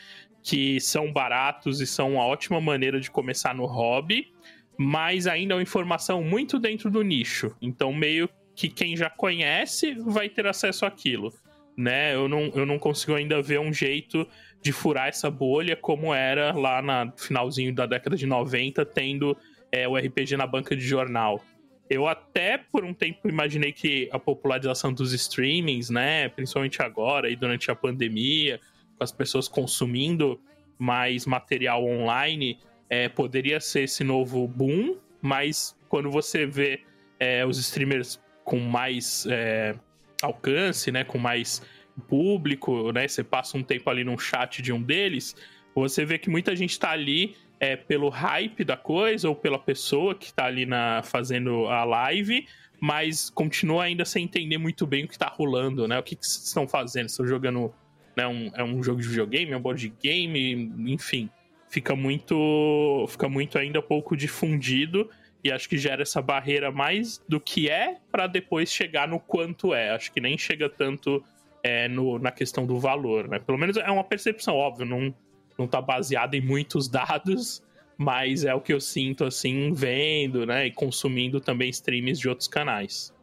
[0.43, 4.31] que são baratos e são uma ótima maneira de começar no hobby,
[4.77, 7.55] mas ainda é uma informação muito dentro do nicho.
[7.61, 11.33] Então, meio que quem já conhece vai ter acesso àquilo.
[11.77, 12.13] né?
[12.13, 14.27] Eu não, eu não consigo ainda ver um jeito
[14.61, 19.35] de furar essa bolha como era lá no finalzinho da década de 90, tendo
[19.71, 21.41] é, o RPG na banca de jornal.
[21.91, 27.35] Eu até por um tempo imaginei que a popularização dos streamings, né, principalmente agora e
[27.35, 28.61] durante a pandemia,
[28.97, 30.39] com as pessoas consumindo
[30.79, 32.57] mais material online,
[32.89, 36.79] é, poderia ser esse novo boom, mas quando você vê
[37.19, 39.75] é, os streamers com mais é,
[40.21, 41.61] alcance, né, com mais
[42.07, 45.35] público, né, você passa um tempo ali num chat de um deles,
[45.75, 50.15] você vê que muita gente está ali é, pelo hype da coisa ou pela pessoa
[50.15, 52.47] que está ali na, fazendo a live,
[52.79, 55.99] mas continua ainda sem entender muito bem o que está rolando, né?
[55.99, 57.05] O que, que estão fazendo?
[57.05, 57.71] Estão jogando.
[58.17, 61.29] Né, um, é um jogo de videogame, é um board game, enfim.
[61.69, 63.05] Fica muito.
[63.07, 65.07] Fica muito ainda pouco difundido.
[65.43, 69.71] E acho que gera essa barreira mais do que é para depois chegar no quanto
[69.71, 69.91] é.
[69.91, 71.23] Acho que nem chega tanto
[71.63, 73.37] é, no, na questão do valor, né?
[73.37, 75.13] Pelo menos é uma percepção, óbvio, não,
[75.61, 77.63] não tá baseado em muitos dados,
[77.97, 80.65] mas é o que eu sinto, assim, vendo, né?
[80.67, 83.13] E consumindo também streams de outros canais.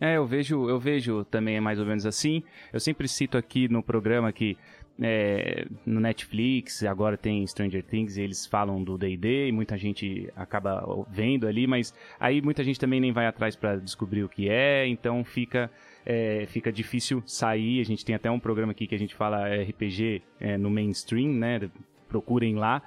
[0.00, 2.42] É, eu vejo, eu vejo também mais ou menos assim.
[2.72, 4.56] Eu sempre cito aqui no programa que
[5.00, 10.30] é, no Netflix, agora tem Stranger Things e eles falam do D&D e muita gente
[10.36, 14.48] acaba vendo ali, mas aí muita gente também nem vai atrás para descobrir o que
[14.48, 15.70] é, então fica
[16.04, 17.80] é, fica difícil sair.
[17.80, 21.32] A gente tem até um programa aqui que a gente fala RPG é, no mainstream,
[21.32, 21.70] né?
[22.08, 22.82] Procurem lá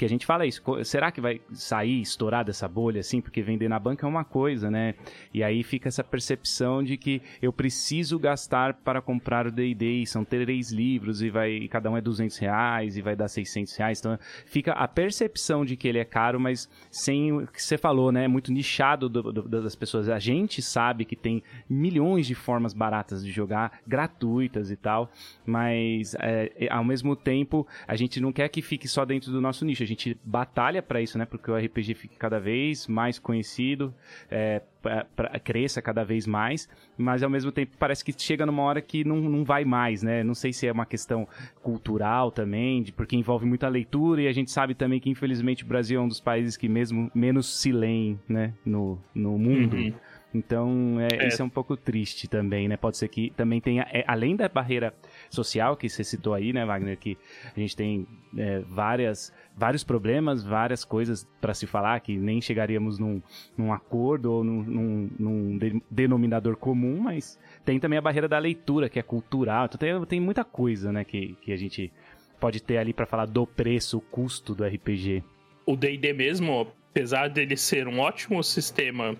[0.00, 3.20] que a gente fala isso, será que vai sair, estourar dessa bolha assim?
[3.20, 4.94] Porque vender na banca é uma coisa, né?
[5.32, 10.24] E aí fica essa percepção de que eu preciso gastar para comprar o D&D, são
[10.24, 13.98] três livros e vai e cada um é 200 reais e vai dar 600 reais,
[13.98, 18.10] então fica a percepção de que ele é caro, mas sem o que você falou,
[18.10, 18.24] né?
[18.24, 20.08] É muito nichado do, do, das pessoas.
[20.08, 25.12] A gente sabe que tem milhões de formas baratas de jogar, gratuitas e tal,
[25.44, 29.62] mas é, ao mesmo tempo a gente não quer que fique só dentro do nosso
[29.66, 31.24] nicho gente batalha para isso, né?
[31.24, 33.94] Porque o RPG fique cada vez mais conhecido,
[34.30, 38.62] é, pra, pra, cresça cada vez mais, mas ao mesmo tempo parece que chega numa
[38.62, 40.22] hora que não, não vai mais, né?
[40.22, 41.26] Não sei se é uma questão
[41.62, 45.66] cultural também, de, porque envolve muita leitura e a gente sabe também que infelizmente o
[45.66, 48.54] Brasil é um dos países que mesmo menos se leem, né?
[48.64, 49.76] No, no mundo.
[49.76, 49.92] Uhum.
[50.32, 51.28] Então, é, é.
[51.28, 52.76] isso é um pouco triste também, né?
[52.76, 54.94] Pode ser que também tenha, é, além da barreira
[55.28, 57.18] social que você citou aí, né, Wagner, que
[57.54, 62.98] a gente tem é, várias, vários problemas, várias coisas para se falar, que nem chegaríamos
[62.98, 63.20] num,
[63.56, 68.38] num acordo ou num, num, num de, denominador comum, mas tem também a barreira da
[68.38, 69.66] leitura, que é cultural.
[69.66, 71.92] Então tem, tem muita coisa, né, que, que a gente
[72.40, 75.22] pode ter ali para falar do preço, o custo do RPG.
[75.66, 79.14] O D&D mesmo, apesar dele ser um ótimo sistema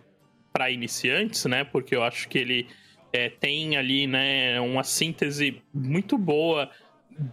[0.51, 1.65] para iniciantes, né?
[1.65, 2.67] Porque eu acho que ele
[3.13, 6.71] é, tem ali, né, uma síntese muito boa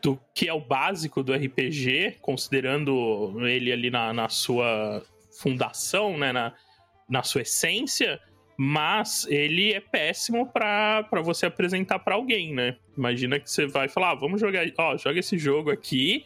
[0.01, 5.01] do que é o básico do RPG, considerando ele ali na, na sua
[5.39, 6.53] fundação, né, na,
[7.09, 8.19] na sua essência,
[8.57, 12.75] mas ele é péssimo para você apresentar para alguém, né?
[12.97, 16.25] Imagina que você vai falar, ah, vamos jogar, ó, joga esse jogo aqui,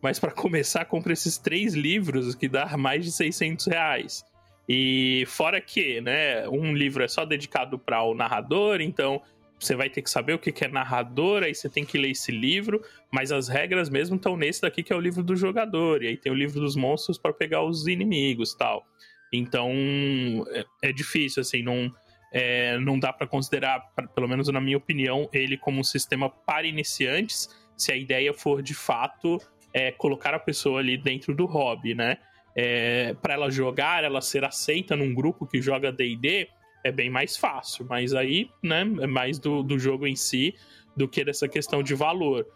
[0.00, 4.24] mas para começar, compra esses três livros que dá mais de 600 reais.
[4.68, 9.20] E fora que, né, um livro é só dedicado para o narrador, então
[9.64, 12.32] você vai ter que saber o que é narrador, aí você tem que ler esse
[12.32, 16.08] livro, mas as regras mesmo estão nesse daqui que é o livro do jogador, e
[16.08, 18.84] aí tem o livro dos monstros para pegar os inimigos tal.
[19.32, 19.72] Então
[20.50, 21.92] é, é difícil, assim, não,
[22.32, 23.80] é, não dá para considerar,
[24.14, 28.62] pelo menos na minha opinião, ele como um sistema para iniciantes, se a ideia for
[28.62, 29.40] de fato
[29.72, 32.18] é, colocar a pessoa ali dentro do hobby, né?
[32.54, 36.48] é, para ela jogar, ela ser aceita num grupo que joga D&D,
[36.84, 37.86] é bem mais fácil.
[37.88, 40.54] Mas aí, né, é mais do, do jogo em si
[40.96, 42.46] do que dessa questão de valor.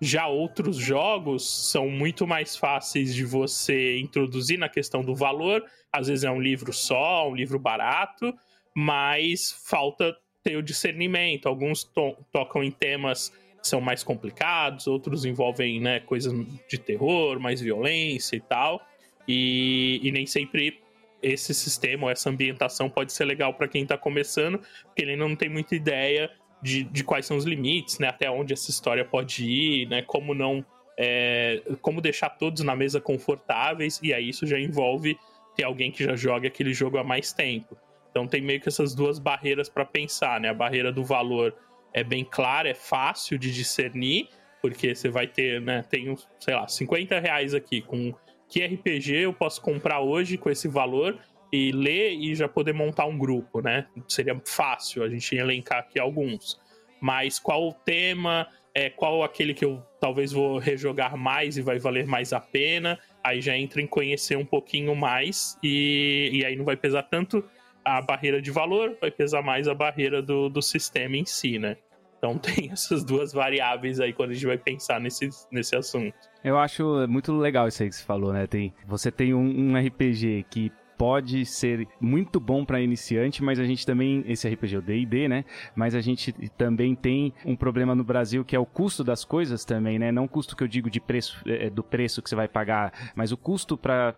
[0.00, 5.62] Já outros jogos são muito mais fáceis de você introduzir na questão do valor.
[5.92, 8.34] Às vezes é um livro só, um livro barato,
[8.74, 11.48] mas falta ter o discernimento.
[11.48, 13.28] Alguns to tocam em temas
[13.60, 16.32] que são mais complicados, outros envolvem né, coisas
[16.68, 18.84] de terror, mais violência e tal.
[19.28, 20.81] E, e nem sempre
[21.22, 25.48] esse sistema, essa ambientação pode ser legal para quem está começando, porque ele não tem
[25.48, 26.30] muita ideia
[26.60, 28.08] de, de quais são os limites, né?
[28.08, 30.02] Até onde essa história pode ir, né?
[30.02, 30.64] Como não.
[30.98, 35.16] É, como deixar todos na mesa confortáveis, e aí isso já envolve
[35.56, 37.76] ter alguém que já joga aquele jogo há mais tempo.
[38.10, 40.50] Então tem meio que essas duas barreiras para pensar, né?
[40.50, 41.54] A barreira do valor
[41.94, 44.28] é bem clara, é fácil de discernir,
[44.60, 45.82] porque você vai ter, né?
[45.82, 48.14] Tem, sei lá, 50 reais aqui com
[48.52, 51.18] que RPG eu posso comprar hoje com esse valor
[51.50, 53.86] e ler e já poder montar um grupo, né?
[54.06, 56.60] Seria fácil a gente elencar aqui alguns.
[57.00, 61.78] mas qual o tema, é, qual aquele que eu talvez vou rejogar mais e vai
[61.78, 62.98] valer mais a pena.
[63.24, 67.42] Aí já entra em conhecer um pouquinho mais e, e aí não vai pesar tanto
[67.82, 71.78] a barreira de valor, vai pesar mais a barreira do, do sistema em si, né?
[72.22, 76.14] Então tem essas duas variáveis aí quando a gente vai pensar nesse, nesse assunto.
[76.44, 78.46] Eu acho muito legal isso aí que você falou, né?
[78.46, 83.64] Tem, você tem um, um RPG que pode ser muito bom para iniciante, mas a
[83.64, 85.44] gente também, esse RPG é o D&D, né?
[85.74, 89.64] Mas a gente também tem um problema no Brasil que é o custo das coisas
[89.64, 90.12] também, né?
[90.12, 93.12] Não o custo que eu digo de preço, é, do preço que você vai pagar,
[93.16, 94.14] mas o custo para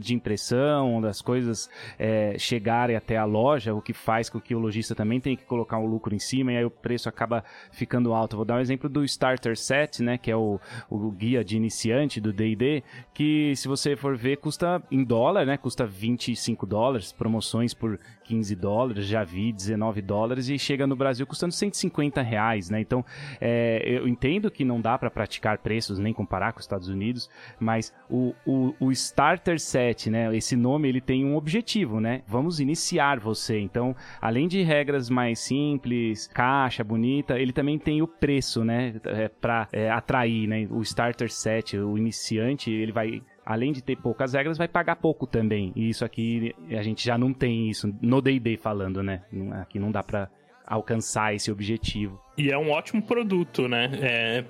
[0.00, 4.58] de impressão, das coisas é, chegarem até a loja, o que faz com que o
[4.58, 8.12] lojista também tenha que colocar um lucro em cima e aí o preço acaba ficando
[8.12, 8.36] alto.
[8.36, 10.58] Vou dar um exemplo do Starter Set, né, que é o,
[10.90, 12.82] o guia de iniciante do D&D,
[13.14, 18.56] que se você for ver custa em dólar, né, custa 25 dólares, promoções por 15
[18.56, 22.80] dólares, já vi 19 dólares e chega no Brasil custando 150 reais, né?
[22.80, 23.04] Então,
[23.40, 27.30] é, eu entendo que não dá para praticar preços nem comparar com os Estados Unidos,
[27.60, 30.34] mas o, o, o Starter Set, né?
[30.36, 32.22] Esse nome ele tem um objetivo, né?
[32.26, 33.60] Vamos iniciar você.
[33.60, 38.94] Então, além de regras mais simples, caixa bonita, ele também tem o preço, né?
[39.04, 40.66] É, para é, atrair, né?
[40.70, 45.24] O Starter Set, o iniciante, ele vai além de ter poucas regras, vai pagar pouco
[45.24, 45.72] também.
[45.76, 49.22] E isso aqui a gente já não tem isso no D&D falando, né?
[49.62, 50.28] Aqui não dá para
[50.66, 52.20] alcançar esse objetivo.
[52.36, 53.88] E é um ótimo produto, né?
[54.02, 54.44] É,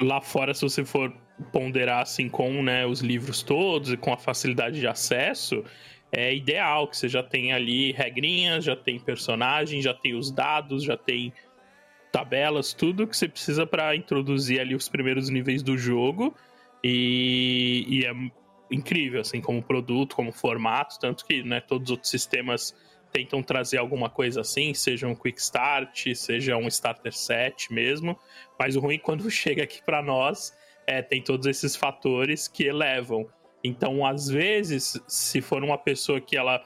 [0.00, 1.12] lá fora, se você for
[1.52, 5.62] ponderar assim com né, os livros todos e com a facilidade de acesso,
[6.10, 10.84] é ideal que você já tem ali regrinhas, já tem personagens, já tem os dados,
[10.84, 11.34] já tem
[12.10, 16.34] tabelas, tudo que você precisa para introduzir ali os primeiros níveis do jogo
[16.82, 18.12] e, e, é
[18.70, 22.74] incrível, assim, como produto, como formato, tanto que né, todos os outros sistemas
[23.12, 28.18] tentam trazer alguma coisa assim, seja um Quick Start, seja um Starter Set mesmo,
[28.58, 30.52] mas o ruim é quando chega aqui para nós
[30.86, 33.28] é, tem todos esses fatores que elevam.
[33.62, 36.62] Então, às vezes, se for uma pessoa que ela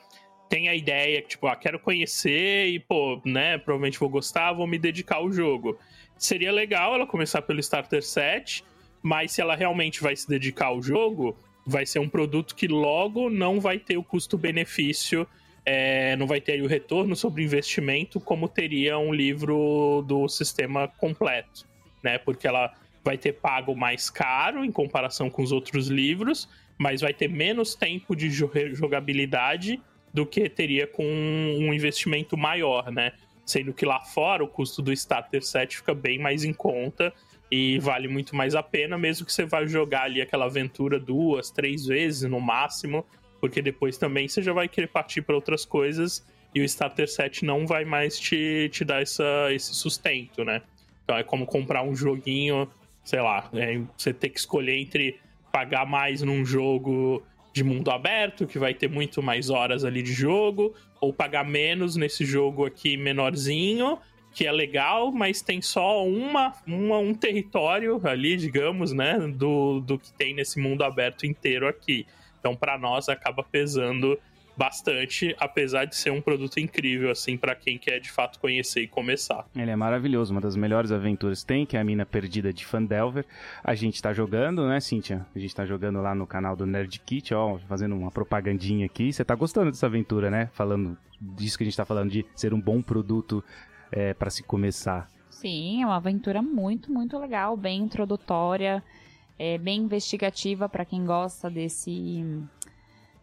[0.48, 4.78] tem a ideia, tipo, ah, quero conhecer e, pô, né, provavelmente vou gostar, vou me
[4.78, 5.78] dedicar ao jogo.
[6.16, 8.64] Seria legal ela começar pelo Starter Set,
[9.06, 13.30] mas se ela realmente vai se dedicar ao jogo, vai ser um produto que logo
[13.30, 15.24] não vai ter o custo-benefício,
[15.64, 21.64] é, não vai ter o retorno sobre investimento como teria um livro do sistema completo,
[22.02, 22.18] né?
[22.18, 27.14] Porque ela vai ter pago mais caro em comparação com os outros livros, mas vai
[27.14, 29.80] ter menos tempo de jogabilidade
[30.12, 33.12] do que teria com um investimento maior, né?
[33.44, 37.14] Sendo que lá fora o custo do starter set fica bem mais em conta
[37.50, 41.50] e vale muito mais a pena, mesmo que você vá jogar ali aquela aventura duas,
[41.50, 43.04] três vezes no máximo,
[43.40, 47.44] porque depois também você já vai querer partir para outras coisas e o Starter Set
[47.44, 50.62] não vai mais te, te dar essa, esse sustento, né?
[51.04, 52.68] Então é como comprar um joguinho,
[53.04, 55.20] sei lá, é, você ter que escolher entre
[55.52, 60.12] pagar mais num jogo de mundo aberto, que vai ter muito mais horas ali de
[60.12, 63.98] jogo, ou pagar menos nesse jogo aqui menorzinho,
[64.36, 69.98] que é legal, mas tem só uma, uma, um território ali, digamos, né, do, do
[69.98, 72.06] que tem nesse mundo aberto inteiro aqui.
[72.38, 74.18] Então, para nós, acaba pesando
[74.54, 78.86] bastante, apesar de ser um produto incrível, assim, para quem quer de fato conhecer e
[78.86, 79.46] começar.
[79.56, 83.24] Ele é maravilhoso, uma das melhores aventuras tem, que é a Mina Perdida de Fandelver.
[83.64, 85.26] A gente tá jogando, né, Cíntia?
[85.34, 89.14] A gente tá jogando lá no canal do Nerd Kit, ó, fazendo uma propagandinha aqui.
[89.14, 90.50] Você tá gostando dessa aventura, né?
[90.52, 93.42] Falando disso que a gente tá falando de ser um bom produto
[93.90, 95.08] é, para se começar.
[95.30, 98.82] Sim, é uma aventura muito, muito legal, bem introdutória,
[99.38, 102.24] é, bem investigativa para quem gosta desse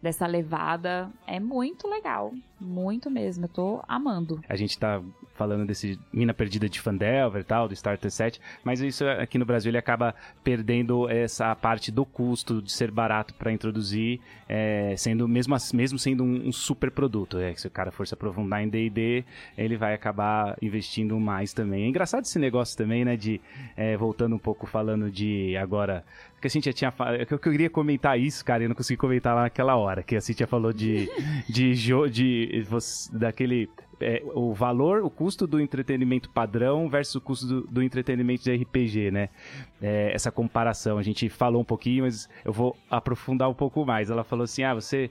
[0.04, 1.10] dessa levada.
[1.26, 2.32] É muito legal.
[2.60, 3.46] Muito mesmo.
[3.46, 4.40] Eu tô amando.
[4.48, 5.02] A gente tá
[5.34, 9.44] falando desse Mina Perdida de Fandelver e tal, do Starter Set, mas isso aqui no
[9.44, 10.14] Brasil ele acaba
[10.44, 16.22] perdendo essa parte do custo de ser barato para introduzir, é, sendo mesmo, mesmo sendo
[16.22, 17.38] um, um, super produto.
[17.38, 19.24] É, se o cara for se aprofundar em D&D,
[19.58, 21.84] ele vai acabar investindo mais também.
[21.84, 23.40] É engraçado esse negócio também, né, de
[23.76, 26.04] é, voltando um pouco falando de agora
[26.44, 27.26] que a Cintia tinha falado.
[27.30, 30.02] Eu queria comentar isso, cara, e eu não consegui comentar lá naquela hora.
[30.02, 31.08] Que a Cintia falou de.
[31.48, 32.66] de, de, de
[33.12, 33.70] daquele.
[34.00, 38.54] É, o valor, o custo do entretenimento padrão versus o custo do, do entretenimento de
[38.54, 39.30] RPG, né?
[39.80, 40.98] É, essa comparação.
[40.98, 44.10] A gente falou um pouquinho, mas eu vou aprofundar um pouco mais.
[44.10, 45.10] Ela falou assim: ah, você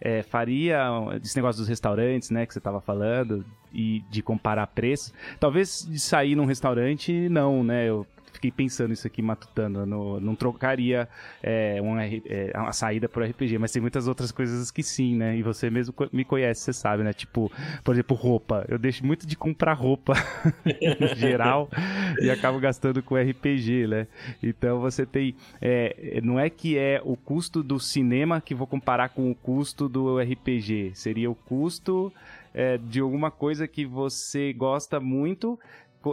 [0.00, 0.80] é, faria
[1.22, 5.14] esse negócio dos restaurantes, né, que você estava falando, e de comparar preços.
[5.38, 7.88] Talvez de sair num restaurante, não, né?
[7.88, 8.04] Eu
[8.42, 9.86] fiquei pensando isso aqui, matutando.
[9.86, 11.08] Não trocaria
[11.40, 15.36] é, uma, é, uma saída por RPG, mas tem muitas outras coisas que sim, né?
[15.36, 17.12] E você mesmo me conhece, você sabe, né?
[17.12, 17.52] Tipo,
[17.84, 18.64] por exemplo, roupa.
[18.68, 20.14] Eu deixo muito de comprar roupa
[20.98, 21.68] no geral
[22.20, 24.08] e acabo gastando com RPG, né?
[24.42, 25.36] Então você tem.
[25.60, 29.88] É, não é que é o custo do cinema que vou comparar com o custo
[29.88, 30.92] do RPG.
[30.94, 32.12] Seria o custo
[32.52, 35.58] é, de alguma coisa que você gosta muito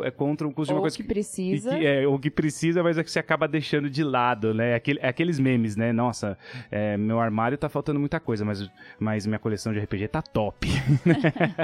[0.03, 1.77] é contra um custo ou de uma coisa que precisa.
[1.77, 4.75] Que, é, ou que precisa, mas é que você acaba deixando de lado, né?
[4.75, 5.91] Aquele, aqueles memes, né?
[5.91, 6.37] Nossa,
[6.71, 8.69] é, meu armário tá faltando muita coisa, mas,
[8.99, 10.67] mas minha coleção de RPG tá top.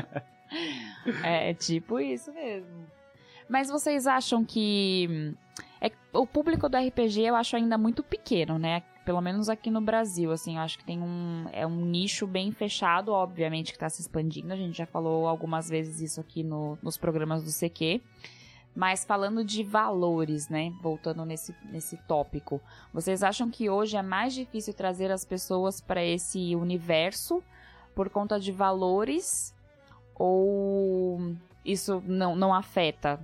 [1.23, 2.86] é tipo isso mesmo.
[3.47, 5.34] Mas vocês acham que.
[5.82, 8.82] É, o público do RPG eu acho ainda muito pequeno, né?
[9.03, 11.45] Pelo menos aqui no Brasil, assim, eu acho que tem um.
[11.51, 14.51] É um nicho bem fechado, obviamente, que tá se expandindo.
[14.51, 18.01] A gente já falou algumas vezes isso aqui no, nos programas do CQ.
[18.76, 20.73] Mas falando de valores, né?
[20.82, 22.59] Voltando nesse, nesse tópico.
[22.91, 27.43] Vocês acham que hoje é mais difícil trazer as pessoas para esse universo
[27.93, 29.55] por conta de valores?
[30.15, 33.19] Ou isso não, não afeta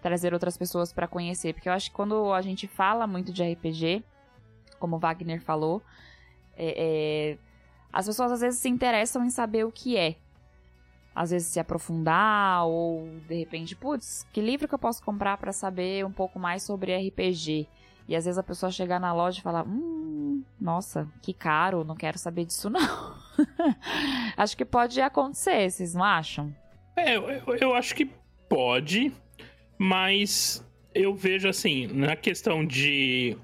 [0.00, 1.54] trazer outras pessoas para conhecer?
[1.54, 4.02] Porque eu acho que quando a gente fala muito de RPG,
[4.78, 5.82] como o Wagner falou,
[6.56, 7.38] é, é,
[7.92, 10.16] as pessoas às vezes se interessam em saber o que é.
[11.14, 15.52] Às vezes se aprofundar, ou de repente, putz, que livro que eu posso comprar para
[15.52, 17.68] saber um pouco mais sobre RPG?
[18.08, 21.94] E às vezes a pessoa chegar na loja e falar: Hum, nossa, que caro, não
[21.94, 23.14] quero saber disso não.
[24.36, 26.54] acho que pode acontecer, vocês não acham?
[26.96, 28.10] É, eu, eu acho que
[28.48, 29.12] pode,
[29.82, 30.62] mas
[30.94, 33.34] eu vejo assim, na questão de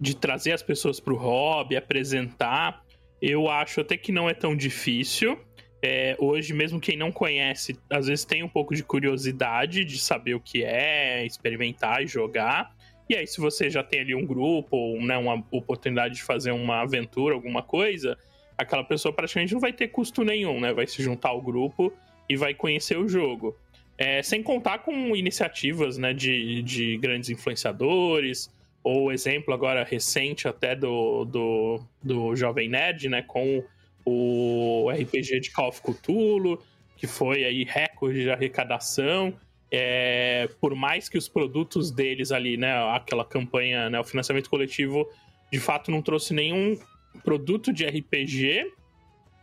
[0.00, 2.82] de trazer as pessoas para o hobby, apresentar,
[3.22, 5.38] eu acho até que não é tão difícil.
[5.80, 10.34] É, hoje, mesmo quem não conhece, às vezes tem um pouco de curiosidade de saber
[10.34, 12.74] o que é, experimentar e jogar.
[13.08, 16.50] E aí, se você já tem ali um grupo, ou né, uma oportunidade de fazer
[16.50, 18.18] uma aventura, alguma coisa,
[18.58, 20.72] aquela pessoa praticamente não vai ter custo nenhum, né?
[20.74, 21.92] Vai se juntar ao grupo
[22.28, 23.56] e vai conhecer o jogo.
[23.96, 28.50] É, sem contar com iniciativas né, de, de grandes influenciadores,
[28.82, 33.64] ou exemplo agora recente até do, do, do Jovem Nerd, né, com
[34.04, 36.62] o RPG de Call of Cthulhu,
[36.96, 39.34] que foi aí recorde de arrecadação.
[39.70, 45.08] É, por mais que os produtos deles ali, né, aquela campanha, né, o financiamento coletivo,
[45.50, 46.78] de fato não trouxe nenhum
[47.24, 48.70] produto de RPG,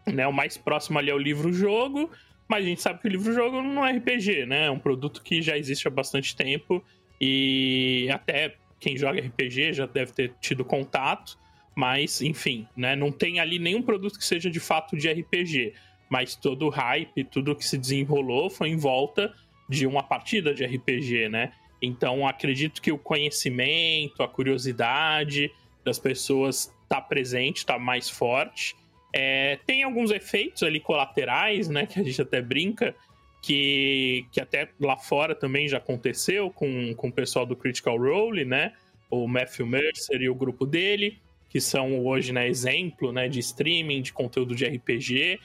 [0.07, 2.09] né, o mais próximo ali é o livro-jogo,
[2.51, 5.41] mas a gente sabe que o livro-jogo não é RPG, né, é um produto que
[5.41, 6.83] já existe há bastante tempo
[7.19, 11.39] e até quem joga RPG já deve ter tido contato,
[11.73, 12.93] mas enfim, né?
[12.93, 15.73] Não tem ali nenhum produto que seja de fato de RPG,
[16.09, 19.33] mas todo o hype, tudo que se desenrolou foi em volta
[19.69, 21.53] de uma partida de RPG, né?
[21.81, 25.49] Então acredito que o conhecimento, a curiosidade
[25.85, 28.75] das pessoas está presente, está mais forte.
[29.13, 31.85] É, tem alguns efeitos ali colaterais, né?
[31.85, 32.95] Que a gente até brinca,
[33.41, 38.45] que, que até lá fora também já aconteceu com, com o pessoal do Critical Role,
[38.45, 38.73] né?
[39.09, 44.01] O Matthew Mercer e o grupo dele, que são hoje, né, exemplo, né, de streaming,
[44.01, 45.37] de conteúdo de RPG,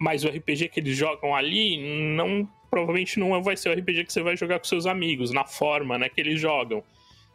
[0.00, 4.12] mas o RPG que eles jogam ali não provavelmente não vai ser o RPG que
[4.12, 6.82] você vai jogar com seus amigos, na forma, né, que eles jogam.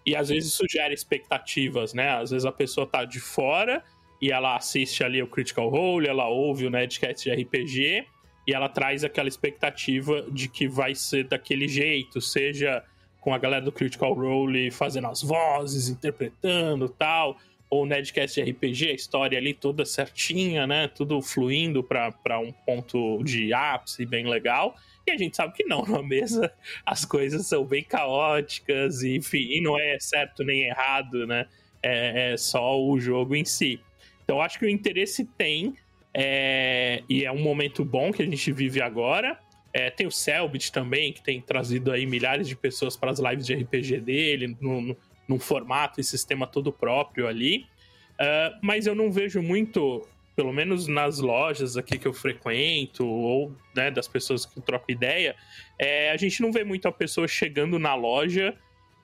[0.05, 2.09] E às vezes isso gera expectativas, né?
[2.09, 3.83] Às vezes a pessoa tá de fora
[4.21, 8.05] e ela assiste ali o Critical Role, ela ouve o Nerdcast de RPG,
[8.47, 12.83] e ela traz aquela expectativa de que vai ser daquele jeito, seja
[13.19, 17.37] com a galera do Critical Role fazendo as vozes, interpretando tal,
[17.69, 20.87] ou o Nedcast RPG, a história ali toda certinha, né?
[20.87, 24.75] Tudo fluindo para um ponto de ápice bem legal.
[25.07, 26.51] E a gente sabe que não, na mesa
[26.85, 31.47] as coisas são bem caóticas, e, enfim, e não é certo nem errado, né?
[31.81, 33.79] É, é só o jogo em si.
[34.25, 35.75] Então acho que o interesse tem,
[36.13, 39.39] é, e é um momento bom que a gente vive agora.
[39.71, 43.45] É, tem o Selbit também, que tem trazido aí milhares de pessoas para as lives
[43.45, 44.97] de RPG dele, no,
[45.27, 47.65] num formato e sistema todo próprio ali.
[48.13, 53.53] Uh, mas eu não vejo muito, pelo menos nas lojas aqui que eu frequento, ou
[53.75, 55.35] né, das pessoas que trocam ideia,
[55.77, 58.55] é, a gente não vê muito a pessoa chegando na loja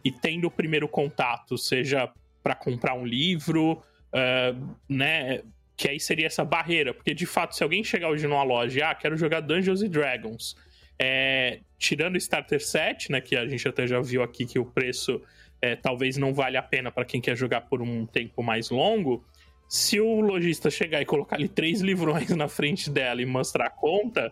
[0.03, 2.09] e tendo o primeiro contato, seja
[2.41, 3.82] para comprar um livro,
[4.14, 5.41] uh, né?
[5.76, 8.84] Que aí seria essa barreira, porque de fato, se alguém chegar hoje numa loja e
[8.84, 10.55] ah, quero jogar Dungeons and Dragons,
[10.99, 14.66] é, tirando o Starter Set, né, que a gente até já viu aqui que o
[14.66, 15.20] preço
[15.59, 19.26] é, talvez não vale a pena para quem quer jogar por um tempo mais longo,
[19.68, 23.70] se o lojista chegar e colocar ali três livrões na frente dela e mostrar a
[23.72, 24.32] conta,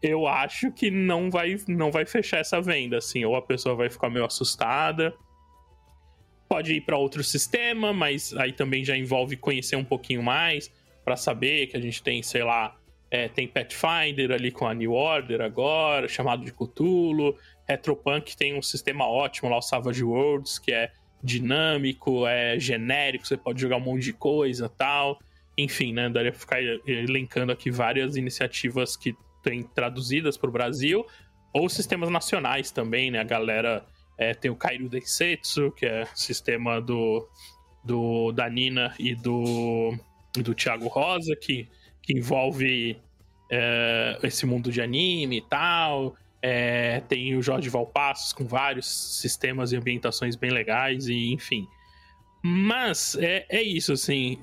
[0.00, 3.90] eu acho que não vai, não vai fechar essa venda, assim, ou a pessoa vai
[3.90, 5.12] ficar meio assustada,
[6.48, 10.70] pode ir para outro sistema, mas aí também já envolve conhecer um pouquinho mais
[11.04, 12.76] para saber que a gente tem, sei lá,
[13.10, 17.36] é, tem Pathfinder ali com a New Order agora, chamado de Cthulhu.
[17.66, 20.90] Retropunk tem um sistema ótimo lá, o Savage Worlds, que é
[21.22, 25.18] dinâmico, é genérico, você pode jogar um monte de coisa tal.
[25.56, 26.08] Enfim, né?
[26.08, 31.04] Daria pra ficar elencando aqui várias iniciativas que tem traduzidas para o Brasil,
[31.52, 33.18] ou sistemas nacionais também, né?
[33.18, 33.84] A galera
[34.18, 37.28] é, tem o Kairu Densetsu, que é sistema do,
[37.84, 39.96] do da Nina e do,
[40.34, 41.68] do Thiago Rosa, que,
[42.02, 42.98] que envolve
[43.50, 46.16] é, esse mundo de anime e tal.
[46.42, 48.86] É, tem o Jorge Valpassos com vários
[49.20, 51.66] sistemas e ambientações bem legais, e enfim.
[52.42, 54.38] Mas é, é isso, assim.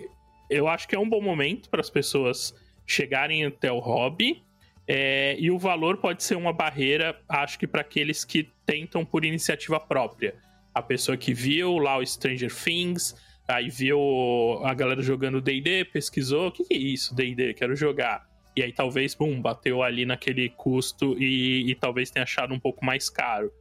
[0.49, 2.53] Eu acho que é um bom momento para as pessoas
[2.85, 4.44] chegarem até o hobby
[4.87, 9.25] é, e o valor pode ser uma barreira, acho que para aqueles que tentam por
[9.25, 10.35] iniciativa própria.
[10.73, 13.15] A pessoa que viu lá o Stranger Things,
[13.47, 17.53] aí viu a galera jogando DD, pesquisou: o que, que é isso, DD?
[17.53, 18.27] Quero jogar.
[18.55, 22.85] E aí talvez, bum, bateu ali naquele custo e, e talvez tenha achado um pouco
[22.85, 23.51] mais caro.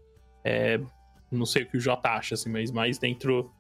[0.44, 0.78] É,
[1.32, 3.50] não sei o que o J acha, assim, mas mais dentro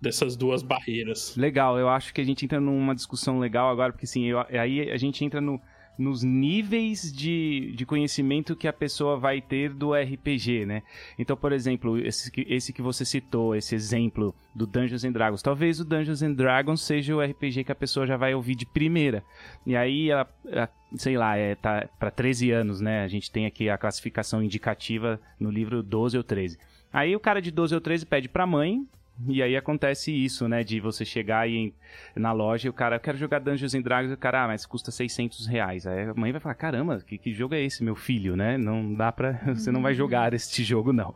[0.00, 1.36] dessas duas barreiras.
[1.36, 4.90] Legal, eu acho que a gente entra numa discussão legal agora, porque assim, eu, aí
[4.90, 5.60] a gente entra no
[5.98, 10.82] nos níveis de, de conhecimento que a pessoa vai ter do RPG, né?
[11.18, 15.80] Então, por exemplo, esse, esse que você citou, esse exemplo do Dungeons and Dragons, talvez
[15.80, 19.22] o Dungeons and Dragons seja o RPG que a pessoa já vai ouvir de primeira.
[19.66, 20.28] E aí, ela,
[20.96, 23.04] sei lá, é, tá para 13 anos, né?
[23.04, 26.58] A gente tem aqui a classificação indicativa no livro 12 ou 13.
[26.92, 28.86] Aí o cara de 12 ou 13 pede pra mãe
[29.28, 30.64] e aí acontece isso, né?
[30.64, 31.72] De você chegar aí
[32.16, 34.48] na loja e o cara, eu quero jogar Dungeons and Dragons, e o cara, ah,
[34.48, 35.86] mas custa 600 reais.
[35.86, 38.56] Aí a mãe vai falar, caramba, que, que jogo é esse, meu filho, né?
[38.56, 39.32] Não dá pra...
[39.54, 41.14] Você não vai jogar este jogo, não.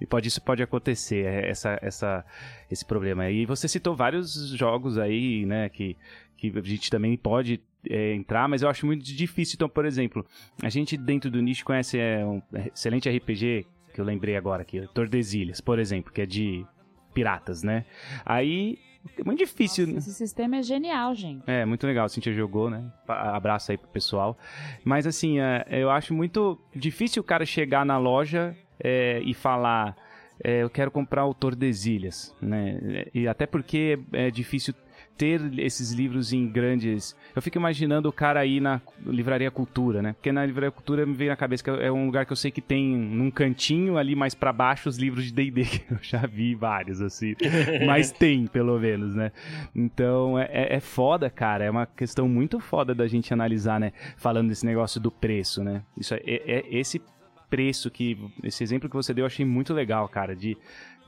[0.00, 2.24] E pode, isso pode acontecer, é, essa, essa,
[2.70, 3.30] esse problema.
[3.30, 5.96] E você citou vários jogos aí, né, que,
[6.36, 9.54] que a gente também pode é, entrar, mas eu acho muito difícil.
[9.56, 10.26] Então, por exemplo,
[10.62, 12.42] a gente dentro do nicho conhece é, um
[12.72, 16.66] excelente RPG que eu lembrei agora aqui, Tordesilhas, por exemplo, que é de
[17.14, 17.84] piratas, né?
[18.26, 18.78] Aí
[19.18, 19.86] é muito difícil.
[19.86, 21.42] Nossa, esse sistema é genial, gente.
[21.46, 22.08] É, muito legal.
[22.08, 22.84] Cintia jogou, né?
[23.06, 24.36] Abraço aí pro pessoal.
[24.84, 29.96] Mas assim, é, eu acho muito difícil o cara chegar na loja é, e falar.
[30.42, 33.06] É, eu quero comprar o Tordesilhas, né?
[33.14, 34.74] E até porque é difícil
[35.16, 37.16] ter esses livros em grandes.
[37.34, 40.12] Eu fico imaginando o cara aí na Livraria Cultura, né?
[40.12, 42.50] Porque na Livraria Cultura me veio na cabeça que é um lugar que eu sei
[42.50, 46.26] que tem num cantinho ali mais para baixo os livros de D&D, que eu já
[46.26, 47.34] vi vários, assim.
[47.86, 49.30] Mas tem, pelo menos, né?
[49.74, 51.64] Então é, é, é foda, cara.
[51.64, 53.92] É uma questão muito foda da gente analisar, né?
[54.16, 55.82] Falando desse negócio do preço, né?
[55.96, 57.00] Isso é, é, é esse
[57.48, 58.18] preço que.
[58.42, 60.34] Esse exemplo que você deu eu achei muito legal, cara.
[60.34, 60.56] De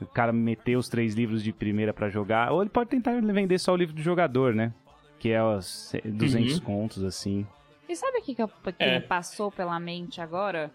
[0.01, 2.51] o cara meter os três livros de primeira para jogar.
[2.51, 4.73] Ou ele pode tentar vender só o livro do jogador, né?
[5.19, 6.63] Que é os 200 uhum.
[6.63, 7.45] contos, assim.
[7.89, 8.99] E sabe o que, que, eu, que é.
[8.99, 10.71] passou pela mente agora?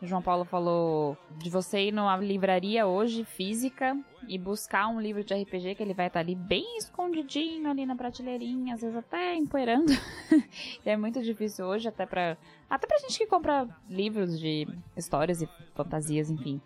[0.00, 5.22] O João Paulo falou de você ir numa livraria hoje física e buscar um livro
[5.22, 9.34] de RPG que ele vai estar ali bem escondidinho ali na prateleirinha, às vezes até
[9.34, 9.92] empoeirando.
[10.86, 14.66] é muito difícil hoje até para até pra gente que compra livros de
[14.96, 16.62] histórias e fantasias, enfim.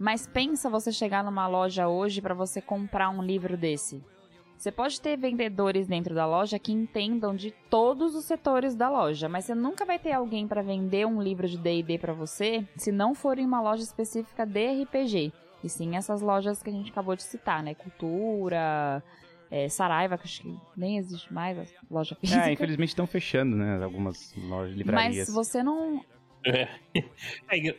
[0.00, 4.02] Mas pensa você chegar numa loja hoje para você comprar um livro desse.
[4.56, 9.28] Você pode ter vendedores dentro da loja que entendam de todos os setores da loja,
[9.28, 12.90] mas você nunca vai ter alguém para vender um livro de D&D para você se
[12.90, 15.34] não for em uma loja específica de RPG.
[15.62, 17.74] E sim essas lojas que a gente acabou de citar, né?
[17.74, 19.02] Cultura,
[19.50, 22.48] é, Saraiva, que acho que nem existe mais a loja é, física.
[22.48, 23.84] É, infelizmente estão fechando, né?
[23.84, 25.28] Algumas lojas, livrarias.
[25.28, 26.02] Mas você não
[26.44, 26.68] é.
[26.94, 27.04] é.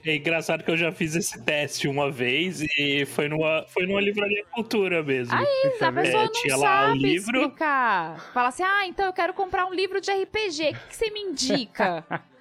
[0.05, 4.01] É, engraçado que eu já fiz esse teste uma vez e foi numa, foi numa
[4.01, 5.36] livraria cultura mesmo.
[5.36, 5.45] Aí,
[5.82, 7.41] a pessoa é, não tinha lá o livro.
[7.41, 8.32] explicar.
[8.34, 11.09] Fala assim, ah, então eu quero comprar um livro de RPG, o que, que você
[11.09, 12.05] me indica?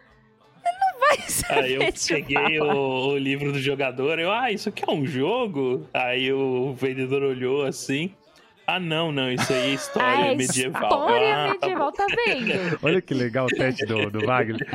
[0.63, 4.85] não vai saber Aí eu peguei o, o, livro do jogador, eu, ah, isso aqui
[4.87, 5.89] é um jogo?
[5.93, 8.15] Aí o vendedor olhou assim,
[8.77, 10.83] ah, não, não, isso aí é história ah, é medieval.
[10.83, 12.79] História ah, tá medieval, tá, vendo?
[12.83, 14.67] Olha que legal o teste do, do Wagner.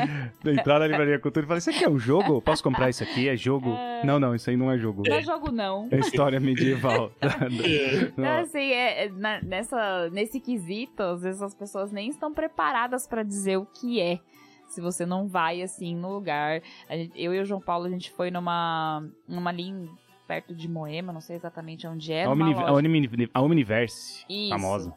[0.46, 2.42] Entrar na livraria cultura e falar: Isso aqui é um jogo?
[2.42, 3.30] Posso comprar isso aqui?
[3.30, 3.74] É jogo?
[3.74, 4.04] É...
[4.06, 5.04] Não, não, isso aí não é jogo.
[5.08, 5.88] Não é jogo, não.
[5.92, 7.12] É história medieval.
[8.18, 9.10] não, assim, é, é
[9.44, 14.20] nessa, nesse quesito, às vezes as pessoas nem estão preparadas para dizer o que é
[14.68, 16.62] se você não vai assim no lugar.
[16.90, 19.88] Gente, eu e o João Paulo, a gente foi numa, numa linha
[20.28, 22.26] perto de Moema, não sei exatamente onde é.
[22.26, 24.50] A, Omni, a, Omni, a Omniverse, Isso.
[24.50, 24.94] famosa.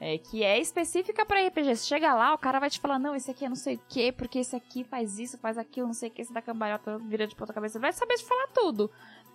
[0.00, 1.74] É, que é específica para RPG.
[1.74, 3.80] Você chega lá, o cara vai te falar, não, esse aqui é não sei o
[3.88, 6.98] que, porque esse aqui faz isso, faz aquilo, não sei o que, esse da cambalhota
[6.98, 7.80] vira de ponta cabeça.
[7.80, 8.88] Vai saber te falar tudo.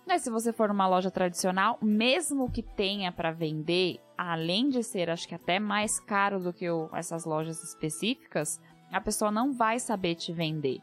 [0.06, 5.10] Mas se você for numa loja tradicional, mesmo que tenha para vender, além de ser,
[5.10, 8.60] acho que até mais caro do que o, essas lojas específicas,
[8.90, 10.80] a pessoa não vai saber te vender.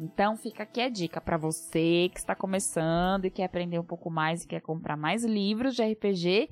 [0.00, 4.10] Então fica aqui a dica para você que está começando e quer aprender um pouco
[4.10, 6.48] mais e quer comprar mais livros de RPG,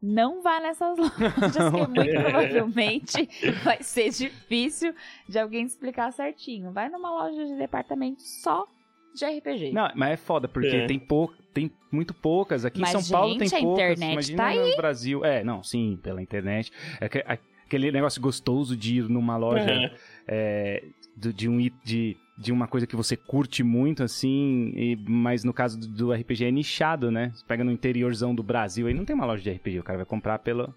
[0.00, 3.28] não vá nessas lojas que muito provavelmente
[3.64, 4.94] vai ser difícil
[5.28, 6.70] de alguém explicar certinho.
[6.70, 8.64] Vai numa loja de departamento só
[9.12, 9.72] de RPG.
[9.72, 10.86] Não, mas é foda, porque é.
[10.86, 12.64] tem pouco, tem muito poucas.
[12.64, 13.72] Aqui mas, em São gente, Paulo tem poucas.
[13.72, 15.24] Internet Imagina tá no Brasil.
[15.24, 16.70] É, não, sim, pela internet.
[17.00, 19.90] É aquele negócio gostoso de ir numa loja uhum.
[20.28, 20.84] é,
[21.16, 25.52] de, de, um de, de uma coisa que você curte muito, assim, e, mas no
[25.52, 27.30] caso do, do, RPG é nichado, né?
[27.34, 29.98] Você pega no interiorzão do Brasil, aí não tem uma loja de RPG, o cara
[29.98, 30.74] vai comprar pela,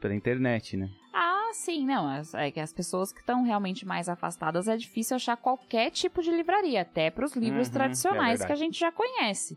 [0.00, 0.90] pela internet, né?
[1.14, 2.10] Ah, sim, não.
[2.34, 6.32] É que as pessoas que estão realmente mais afastadas é difícil achar qualquer tipo de
[6.32, 9.56] livraria, até para os livros uhum, tradicionais é que a gente já conhece.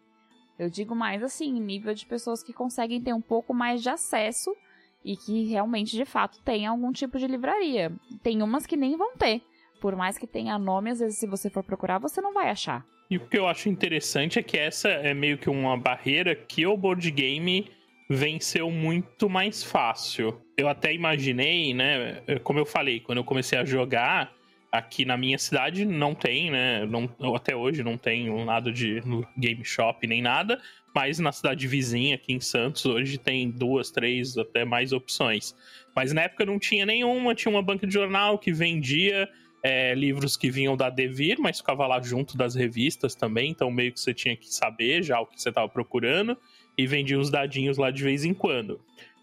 [0.59, 4.55] Eu digo mais assim, nível de pessoas que conseguem ter um pouco mais de acesso
[5.03, 7.91] e que realmente, de fato, tem algum tipo de livraria.
[8.21, 9.41] Tem umas que nem vão ter.
[9.81, 12.85] Por mais que tenha nome, às vezes, se você for procurar, você não vai achar.
[13.09, 16.65] E o que eu acho interessante é que essa é meio que uma barreira que
[16.65, 17.67] o board game
[18.07, 20.39] venceu muito mais fácil.
[20.55, 22.21] Eu até imaginei, né?
[22.43, 24.31] Como eu falei, quando eu comecei a jogar,
[24.71, 26.85] aqui na minha cidade não tem, né?
[26.85, 29.01] Não, até hoje não tem nada de
[29.35, 30.61] game shop nem nada.
[30.93, 35.55] Mas na cidade vizinha, aqui em Santos, hoje tem duas, três, até mais opções.
[35.95, 39.27] Mas na época não tinha nenhuma, tinha uma banca de jornal que vendia
[39.63, 43.91] é, livros que vinham da Devir, mas ficava lá junto das revistas também, então meio
[43.91, 46.37] que você tinha que saber já o que você estava procurando
[46.77, 48.81] e vendia uns dadinhos lá de vez em quando.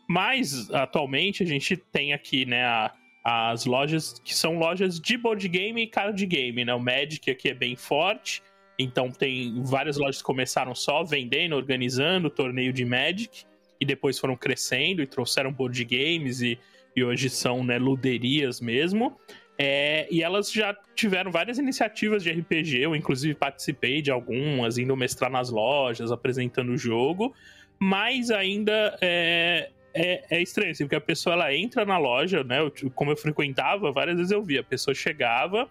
[0.09, 2.93] Mas atualmente a gente tem aqui, né, a,
[3.25, 6.75] as lojas que são lojas de board game e card game, né?
[6.75, 8.43] O Magic aqui é bem forte,
[8.79, 13.45] então tem várias lojas que começaram só vendendo, organizando o torneio de Magic
[13.81, 16.59] e depois foram crescendo e trouxeram board games e,
[16.97, 19.19] e hoje são né, luderias mesmo.
[19.61, 24.97] É, e elas já tiveram várias iniciativas de RPG, eu inclusive participei de algumas, indo
[24.97, 27.35] mestrar nas lojas, apresentando o jogo,
[27.77, 32.61] mas ainda é, é, é, estranho, assim, porque a pessoa ela entra na loja, né?
[32.61, 35.69] Eu, como eu frequentava, várias vezes eu via, a pessoa chegava,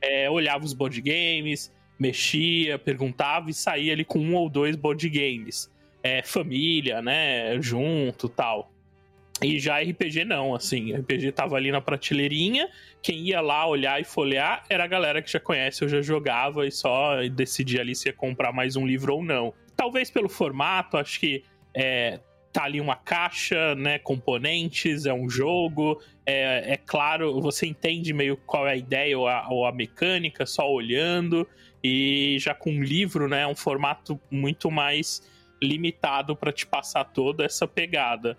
[0.00, 5.08] é, olhava os board games, mexia, perguntava e saía ali com um ou dois board
[5.08, 5.70] games.
[6.02, 7.60] É, família, né?
[7.60, 8.72] Junto tal.
[9.40, 12.68] E já RPG não, assim, RPG tava ali na prateleirinha,
[13.00, 16.66] quem ia lá olhar e folhear era a galera que já conhece, eu já jogava
[16.66, 19.54] e só decidia ali se ia comprar mais um livro ou não.
[19.76, 22.18] Talvez pelo formato, acho que é,
[22.52, 28.36] tá ali uma caixa, né, componentes, é um jogo, é, é claro, você entende meio
[28.36, 31.46] qual é a ideia ou a, ou a mecânica só olhando,
[31.82, 35.22] e já com um livro, né, é um formato muito mais
[35.62, 38.36] limitado para te passar toda essa pegada.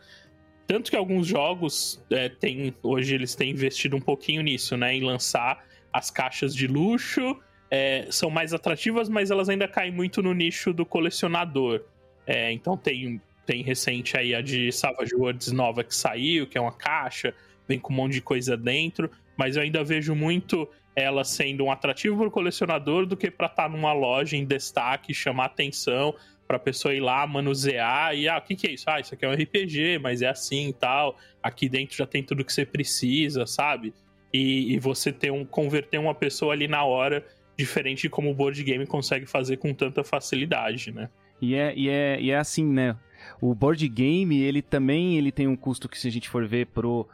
[0.70, 4.94] Tanto que alguns jogos é, tem, hoje eles têm investido um pouquinho nisso, né?
[4.94, 7.36] Em lançar as caixas de luxo.
[7.72, 11.82] É, são mais atrativas, mas elas ainda caem muito no nicho do colecionador.
[12.24, 16.62] É, então tem, tem recente aí a de Savage Worlds nova que saiu, que é
[16.62, 17.34] uma caixa,
[17.68, 19.10] vem com um monte de coisa dentro.
[19.36, 23.48] Mas eu ainda vejo muito ela sendo um atrativo para o colecionador do que para
[23.48, 26.14] estar tá numa loja em destaque, chamar atenção,
[26.50, 28.90] pra pessoa ir lá manusear e, ah, o que, que é isso?
[28.90, 31.16] Ah, isso aqui é um RPG, mas é assim e tal.
[31.44, 33.94] Aqui dentro já tem tudo que você precisa, sabe?
[34.34, 37.24] E, e você ter um, converter uma pessoa ali na hora,
[37.56, 41.08] diferente de como o board game consegue fazer com tanta facilidade, né?
[41.40, 42.98] E é, e é, e é assim, né?
[43.40, 46.66] O board game, ele também ele tem um custo que se a gente for ver
[46.66, 47.08] pro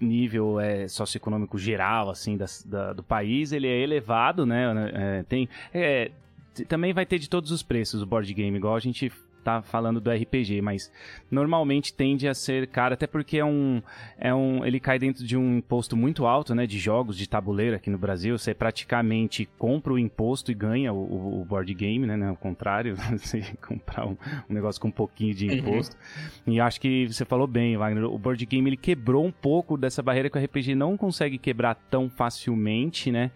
[0.00, 4.64] nível é, socioeconômico geral, assim, da, da do país, ele é elevado, né?
[4.94, 6.10] É, tem, é,
[6.64, 9.12] também vai ter de todos os preços o board game, igual a gente
[9.48, 10.92] tá falando do RPG, mas
[11.30, 13.82] normalmente tende a ser caro, até porque é um,
[14.18, 14.64] é um.
[14.64, 16.66] Ele cai dentro de um imposto muito alto, né?
[16.66, 18.36] De jogos de tabuleiro aqui no Brasil.
[18.36, 22.16] Você praticamente compra o imposto e ganha o, o board game, né?
[22.16, 24.16] Não, o contrário, você comprar um,
[24.48, 25.54] um, negócio com um pouquinho de uhum.
[25.54, 25.96] imposto.
[26.46, 26.52] Uhum.
[26.54, 28.04] E acho que você falou bem, Wagner.
[28.04, 31.74] O board game ele quebrou um pouco dessa barreira que o RPG não consegue quebrar
[31.90, 33.30] tão facilmente, né?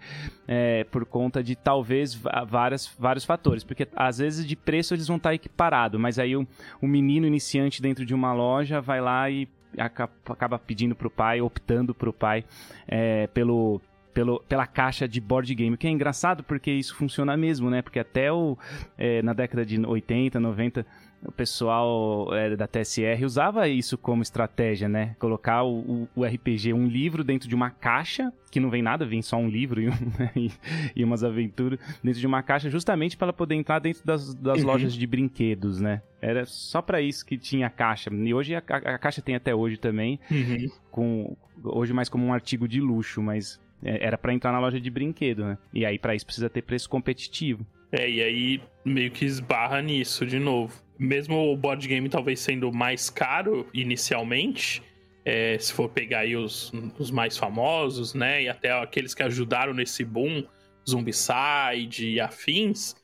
[0.47, 3.65] É, por conta de talvez várias, vários fatores.
[3.65, 6.47] Porque às vezes de preço eles vão estar equiparados mas aí o,
[6.81, 9.49] o menino iniciante dentro de uma loja vai lá e
[9.79, 12.45] acaba pedindo pro pai, optando pro pai
[12.87, 13.81] é, pelo,
[14.13, 17.81] pelo, pela caixa de board game, que é engraçado porque isso funciona mesmo, né?
[17.81, 18.59] Porque até o,
[18.99, 20.87] é, na década de 80, 90,
[21.25, 25.15] o pessoal é, da TSR usava isso como estratégia, né?
[25.19, 29.23] Colocar o, o, RPG, um livro dentro de uma caixa, que não vem nada, vem
[29.23, 29.89] só um livro e,
[30.37, 30.51] e,
[30.97, 34.61] e umas aventuras, dentro de uma caixa, justamente para ela poder entrar dentro das, das
[34.61, 34.67] uhum.
[34.67, 36.03] lojas de brinquedos, né?
[36.21, 38.11] Era só para isso que tinha a caixa.
[38.13, 40.71] E hoje a, a, a caixa tem até hoje também, uhum.
[40.91, 44.81] com hoje mais como um artigo de luxo, mas é, era para entrar na loja
[44.81, 45.59] de brinquedo, né?
[45.73, 47.65] E aí para isso precisa ter preço competitivo.
[47.93, 50.83] É, e aí meio que esbarra nisso de novo.
[51.03, 54.83] Mesmo o board game talvez sendo mais caro inicialmente,
[55.25, 59.75] é, se for pegar aí os, os mais famosos, né, e até aqueles que ajudaram
[59.75, 60.45] nesse boom,
[60.89, 62.95] Zombicide e afins,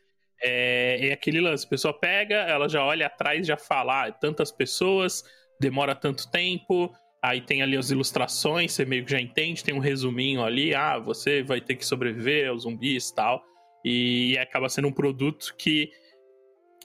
[0.43, 4.51] é, é aquele lance, a pessoa pega, ela já olha atrás, já fala, ah, tantas
[4.53, 5.25] pessoas,
[5.61, 6.93] demora tanto tempo,
[7.23, 10.99] aí tem ali as ilustrações, você meio que já entende, tem um resuminho ali, ah,
[10.99, 13.43] você vai ter que sobreviver aos zumbis e tal
[13.85, 15.91] e acaba sendo um produto que,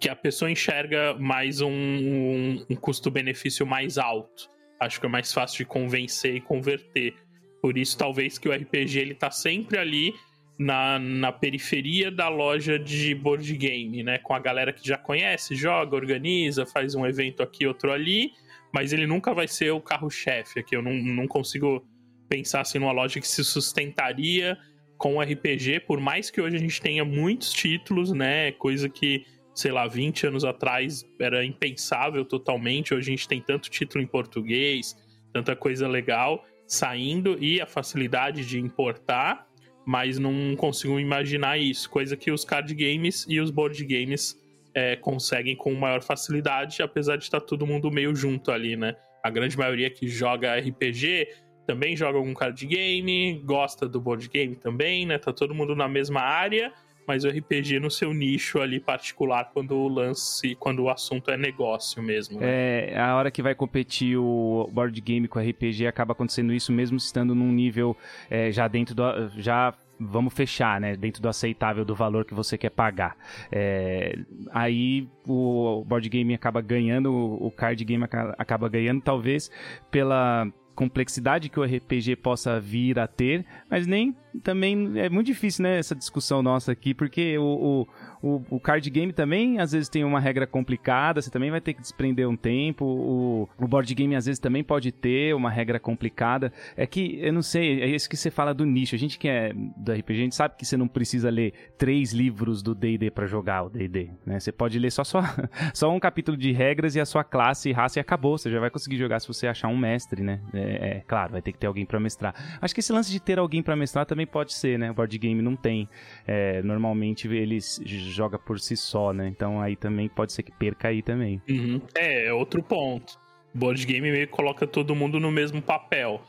[0.03, 4.49] que a pessoa enxerga mais um, um, um custo-benefício mais alto.
[4.77, 7.15] Acho que é mais fácil de convencer e converter.
[7.61, 10.13] Por isso, talvez que o RPG ele tá sempre ali
[10.59, 14.17] na, na periferia da loja de board game, né?
[14.17, 18.33] Com a galera que já conhece, joga, organiza, faz um evento aqui, outro ali,
[18.73, 20.75] mas ele nunca vai ser o carro-chefe aqui.
[20.75, 21.81] Eu não, não consigo
[22.27, 24.57] pensar assim numa loja que se sustentaria
[24.97, 28.51] com o RPG, por mais que hoje a gente tenha muitos títulos, né?
[28.51, 32.93] Coisa que, sei lá, 20 anos atrás era impensável totalmente.
[32.93, 34.95] Hoje a gente tem tanto título em português,
[35.31, 39.47] tanta coisa legal saindo e a facilidade de importar,
[39.85, 41.89] mas não consigo imaginar isso.
[41.89, 44.41] Coisa que os card games e os board games
[44.73, 48.95] é, conseguem com maior facilidade, apesar de estar todo mundo meio junto ali, né?
[49.23, 51.27] A grande maioria que joga RPG
[51.65, 55.17] também joga algum card game, gosta do board game também, né?
[55.17, 56.73] Tá todo mundo na mesma área,
[57.07, 61.37] mas o RPG no seu nicho ali particular quando o lance, quando o assunto é
[61.37, 62.39] negócio mesmo.
[62.39, 62.91] Né?
[62.93, 66.71] É, a hora que vai competir o board game com o RPG acaba acontecendo isso
[66.71, 67.95] mesmo estando num nível
[68.29, 69.03] é, já dentro do
[69.37, 70.95] já vamos fechar, né?
[70.95, 73.15] Dentro do aceitável do valor que você quer pagar.
[73.51, 74.17] É,
[74.51, 78.03] aí o board game acaba ganhando, o card game
[78.37, 79.49] acaba ganhando, talvez
[79.89, 85.63] pela complexidade que o RPG possa vir a ter, mas nem também é muito difícil,
[85.63, 87.87] né, essa discussão nossa aqui, porque o, o
[88.23, 91.73] o, o card game também, às vezes, tem uma regra complicada, você também vai ter
[91.73, 92.85] que desprender um tempo.
[92.85, 96.53] O, o board game, às vezes, também pode ter uma regra complicada.
[96.77, 98.95] É que, eu não sei, é isso que você fala do nicho.
[98.95, 102.13] A gente que é do RPG, a gente sabe que você não precisa ler três
[102.13, 104.39] livros do D&D para jogar o D&D, né?
[104.39, 105.21] Você pode ler só, só,
[105.73, 108.37] só um capítulo de regras e a sua classe e raça e acabou.
[108.37, 110.39] Você já vai conseguir jogar se você achar um mestre, né?
[110.53, 110.59] É,
[110.97, 112.33] é claro, vai ter que ter alguém para mestrar.
[112.61, 114.91] Acho que esse lance de ter alguém para mestrar também pode ser, né?
[114.91, 115.89] O board game não tem.
[116.25, 117.81] É, normalmente eles
[118.13, 119.27] joga por si só, né?
[119.27, 121.41] Então aí também pode ser que perca aí também.
[121.49, 121.81] Uhum.
[121.95, 123.19] É, é outro ponto.
[123.53, 126.21] Board game meio que coloca todo mundo no mesmo papel.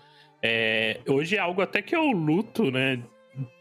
[0.43, 3.03] É, hoje é algo até que eu luto, né?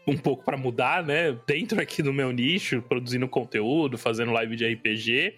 [0.06, 1.36] Um pouco para mudar, né?
[1.46, 5.34] Dentro aqui do meu nicho, produzindo conteúdo, fazendo live de RPG,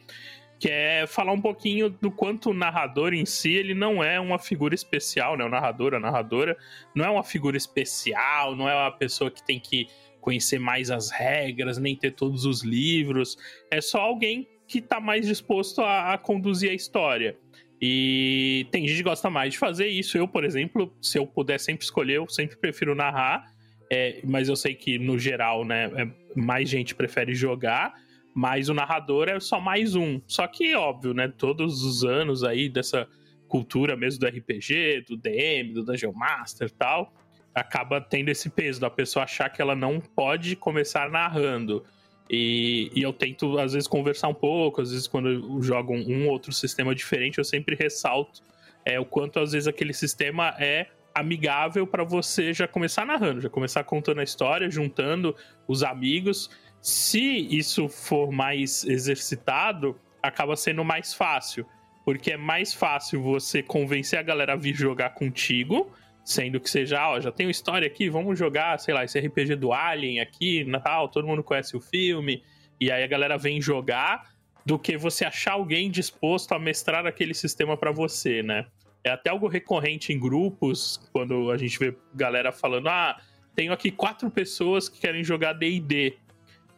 [0.59, 4.39] que é falar um pouquinho do quanto o narrador em si ele não é uma
[4.39, 5.45] figura especial, né?
[5.45, 6.57] O narrador, a narradora,
[6.95, 9.89] não é uma figura especial, não é uma pessoa que tem que
[10.27, 13.39] conhecer mais as regras, nem ter todos os livros.
[13.71, 17.39] É só alguém que está mais disposto a, a, conduzir a história.
[17.81, 20.19] E tem gente que gosta mais de fazer isso.
[20.19, 23.55] Eu, por exemplo, se eu puder sempre escolher, eu sempre prefiro narrar.
[23.89, 27.95] É, mas eu sei que, no geral, né, é, mais gente prefere jogar.
[28.35, 30.21] Mas o narrador é só mais um.
[30.27, 31.33] Só que, óbvio, né?
[31.39, 33.09] Todos os anos aí dessa
[33.47, 37.16] cultura mesmo do RPG, do DM, do Dungeon Master e tal
[37.57, 41.83] acaba tendo esse peso da pessoa achar que ela não pode começar narrando.
[42.29, 46.29] E, e eu tento, às vezes, conversar um pouco, às vezes, quando eu jogo um,
[46.29, 48.43] outro sistema diferente, eu sempre ressalto
[48.85, 53.49] é, o quanto, às vezes, aquele sistema é amigável para você já começar narrando, já
[53.49, 55.35] começar contando a história, juntando
[55.67, 56.51] os amigos.
[56.83, 57.23] Se
[57.57, 61.65] isso for mais exercitado, acaba sendo mais fácil,
[62.05, 65.91] porque é mais fácil você convencer a galera a vir jogar contigo
[66.27, 69.55] Sendo que seja, ó, já tem uma história aqui, vamos jogar, sei lá, esse RPG
[69.55, 72.43] do Alien aqui, Natal, todo mundo conhece o filme,
[72.81, 77.33] e aí a galera vem jogar, do que você achar alguém disposto a mestrar aquele
[77.33, 78.67] sistema para você, né?
[79.05, 83.17] É até algo recorrente em grupos, quando a gente vê galera falando, ah,
[83.55, 86.17] tenho aqui quatro pessoas que querem jogar D&D.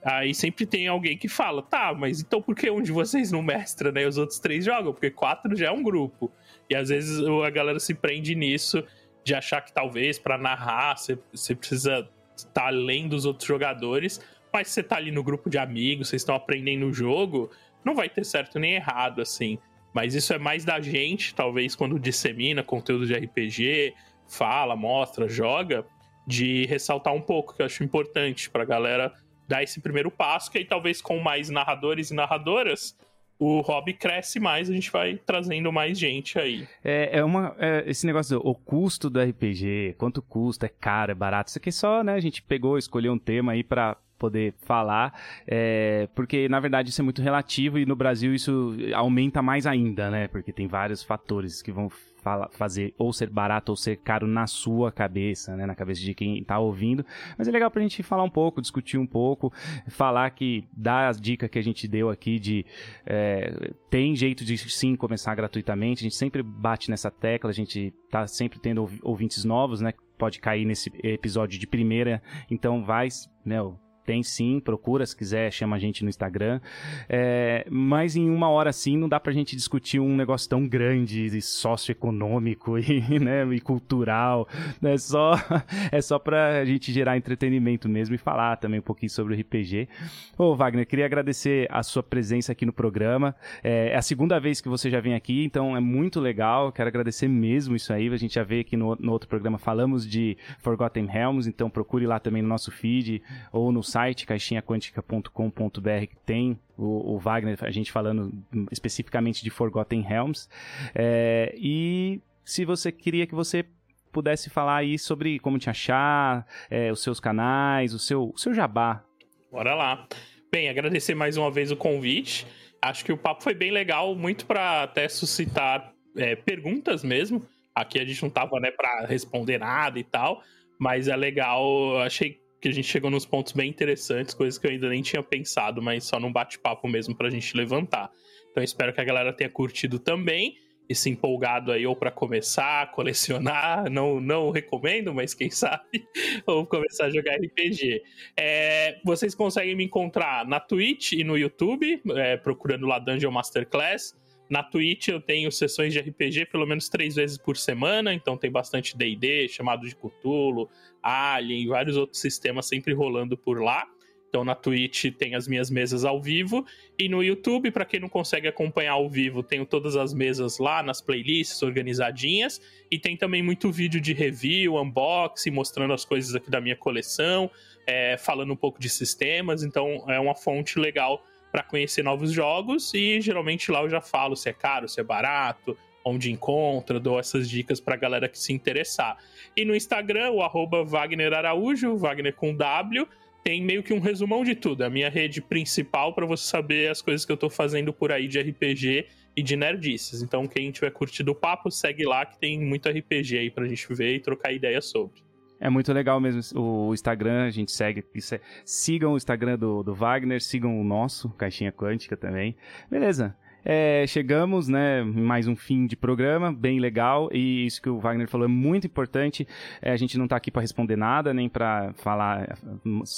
[0.05, 3.41] Aí sempre tem alguém que fala, tá, mas então por que um de vocês não
[3.41, 4.07] mestra, né?
[4.07, 6.31] Os outros três jogam, porque quatro já é um grupo.
[6.69, 8.85] E às vezes a galera se prende nisso
[9.29, 14.21] de achar que talvez para narrar você precisa estar tá além dos outros jogadores,
[14.53, 17.51] mas você tá ali no grupo de amigos, vocês estão aprendendo o jogo,
[17.85, 19.59] Não vai ter certo nem errado, assim.
[19.95, 23.95] Mas isso é mais da gente, talvez, quando dissemina conteúdo de RPG,
[24.27, 25.87] fala, mostra, joga,
[26.27, 29.13] de ressaltar um pouco, que eu acho importante pra galera
[29.47, 32.97] dar esse primeiro passo, que aí talvez com mais narradores e narradoras
[33.39, 36.67] o hobby cresce mais, a gente vai trazendo mais gente aí.
[36.83, 37.55] É, é uma.
[37.59, 41.51] É, esse negócio do o custo do RPG, quanto custa, é caro, é barato.
[41.51, 42.15] Isso aqui só, né?
[42.15, 45.15] A gente pegou, escolheu um tema aí para poder falar,
[45.47, 50.11] é, porque na verdade isso é muito relativo e no Brasil isso aumenta mais ainda,
[50.11, 50.27] né?
[50.27, 51.89] Porque tem vários fatores que vão
[52.23, 55.67] fala, fazer ou ser barato ou ser caro na sua cabeça, né?
[55.67, 57.05] Na cabeça de quem tá ouvindo.
[57.37, 59.53] Mas é legal pra gente falar um pouco, discutir um pouco,
[59.89, 62.67] falar que dá as dicas que a gente deu aqui de
[63.07, 66.03] é, tem jeito de sim começar gratuitamente.
[66.03, 69.93] A gente sempre bate nessa tecla, a gente tá sempre tendo ouvintes novos, né?
[70.17, 73.07] Pode cair nesse episódio de primeira, então vai,
[73.45, 73.79] meu,
[74.09, 76.63] tem sim, procura, se quiser, chama a gente no Instagram.
[77.11, 81.27] É, mas em uma hora assim não dá pra gente discutir um negócio tão grande
[81.27, 84.49] e socioeconômico e, né, e cultural.
[84.83, 85.35] É só,
[85.93, 89.91] é só pra gente gerar entretenimento mesmo e falar também um pouquinho sobre o RPG.
[90.39, 93.37] Ô, Wagner, queria agradecer a sua presença aqui no programa.
[93.63, 96.73] É, é a segunda vez que você já vem aqui, então é muito legal.
[96.73, 98.09] Quero agradecer mesmo isso aí.
[98.09, 102.07] A gente já veio aqui no, no outro programa, falamos de Forgotten Realms, então procure
[102.07, 103.21] lá também no nosso feed
[103.53, 108.33] ou no site site, caixinhaquântica.com.br, que tem o, o, Wagner, a gente falando
[108.71, 110.49] especificamente de Forgotten Realms.
[110.95, 113.65] É, e se você queria que você
[114.13, 118.55] pudesse falar aí sobre como te achar, é, os seus canais, o seu, o seu
[118.55, 119.05] jabá.
[119.51, 120.07] Bora lá.
[120.51, 122.47] Bem, agradecer mais uma vez o convite.
[122.81, 127.45] Acho que o papo foi bem legal, muito para até suscitar é, perguntas mesmo.
[127.75, 130.41] Aqui a gente não tava, né, para responder nada e tal,
[130.79, 131.99] mas é legal.
[131.99, 135.23] Achei que a gente chegou nos pontos bem interessantes, coisas que eu ainda nem tinha
[135.23, 138.11] pensado, mas só num bate-papo mesmo pra gente levantar.
[138.51, 140.57] Então espero que a galera tenha curtido também
[140.89, 145.85] e se empolgado aí ou para começar, colecionar, não, não recomendo, mas quem sabe,
[146.47, 148.03] ou começar a jogar RPG.
[148.37, 154.18] É, vocês conseguem me encontrar na Twitch e no YouTube, é, procurando lá Dungeon Masterclass.
[154.49, 158.51] Na Twitch eu tenho sessões de RPG pelo menos três vezes por semana, então tem
[158.51, 160.69] bastante D&D, chamado de Cthulhu,
[161.03, 163.87] Alien vários outros sistemas sempre rolando por lá.
[164.29, 166.65] Então na Twitch tem as minhas mesas ao vivo
[166.99, 170.83] e no YouTube, para quem não consegue acompanhar ao vivo, tenho todas as mesas lá
[170.83, 176.51] nas playlists organizadinhas e tem também muito vídeo de review, unboxing, mostrando as coisas aqui
[176.51, 177.51] da minha coleção,
[177.87, 179.63] é, falando um pouco de sistemas.
[179.63, 184.37] Então é uma fonte legal para conhecer novos jogos e geralmente lá eu já falo
[184.37, 188.53] se é caro, se é barato, onde encontra, dou essas dicas pra galera que se
[188.53, 189.19] interessar.
[189.57, 193.07] E no Instagram, o arroba Wagner Araújo, Wagner com W,
[193.45, 194.83] tem meio que um resumão de tudo.
[194.83, 198.27] A minha rede principal para você saber as coisas que eu tô fazendo por aí
[198.29, 200.23] de RPG e de nerdices.
[200.23, 203.87] Então, quem tiver curtido o papo, segue lá que tem muito RPG aí pra gente
[203.95, 205.28] ver e trocar ideia sobre.
[205.61, 208.05] É muito legal mesmo o Instagram, a gente segue.
[208.33, 212.57] É, sigam o Instagram do, do Wagner, sigam o nosso, Caixinha Quântica também.
[212.91, 213.37] Beleza.
[213.65, 218.29] É, chegamos, né, mais um fim de programa, bem legal, e isso que o Wagner
[218.29, 219.47] falou é muito importante.
[219.83, 222.59] É, a gente não está aqui para responder nada, nem para falar,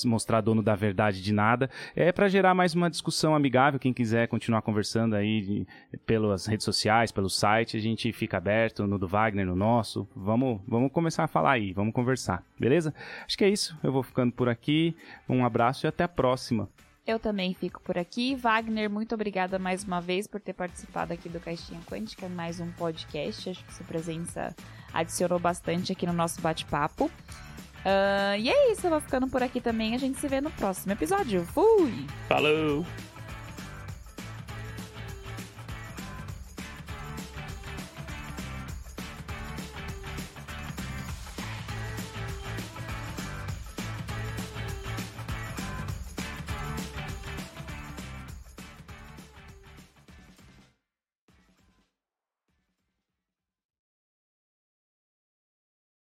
[0.05, 1.71] mostrar dono da verdade de nada.
[1.95, 3.79] É para gerar mais uma discussão amigável.
[3.79, 5.67] Quem quiser continuar conversando aí de,
[6.07, 10.09] pelas redes sociais, pelo site, a gente fica aberto no do Wagner, no nosso.
[10.17, 12.95] Vamos, vamos começar a falar aí, vamos conversar, beleza?
[13.27, 13.79] Acho que é isso.
[13.83, 14.97] Eu vou ficando por aqui.
[15.29, 16.69] Um abraço e até a próxima.
[17.11, 18.37] Eu também fico por aqui.
[18.37, 22.71] Wagner, muito obrigada mais uma vez por ter participado aqui do Caixinha Quântica, mais um
[22.71, 23.51] podcast.
[23.51, 24.55] Acho que sua presença
[24.95, 27.07] adicionou bastante aqui no nosso bate-papo.
[27.07, 29.93] Uh, e é isso, eu vou ficando por aqui também.
[29.93, 31.45] A gente se vê no próximo episódio.
[31.47, 32.07] Fui!
[32.29, 32.87] Falou!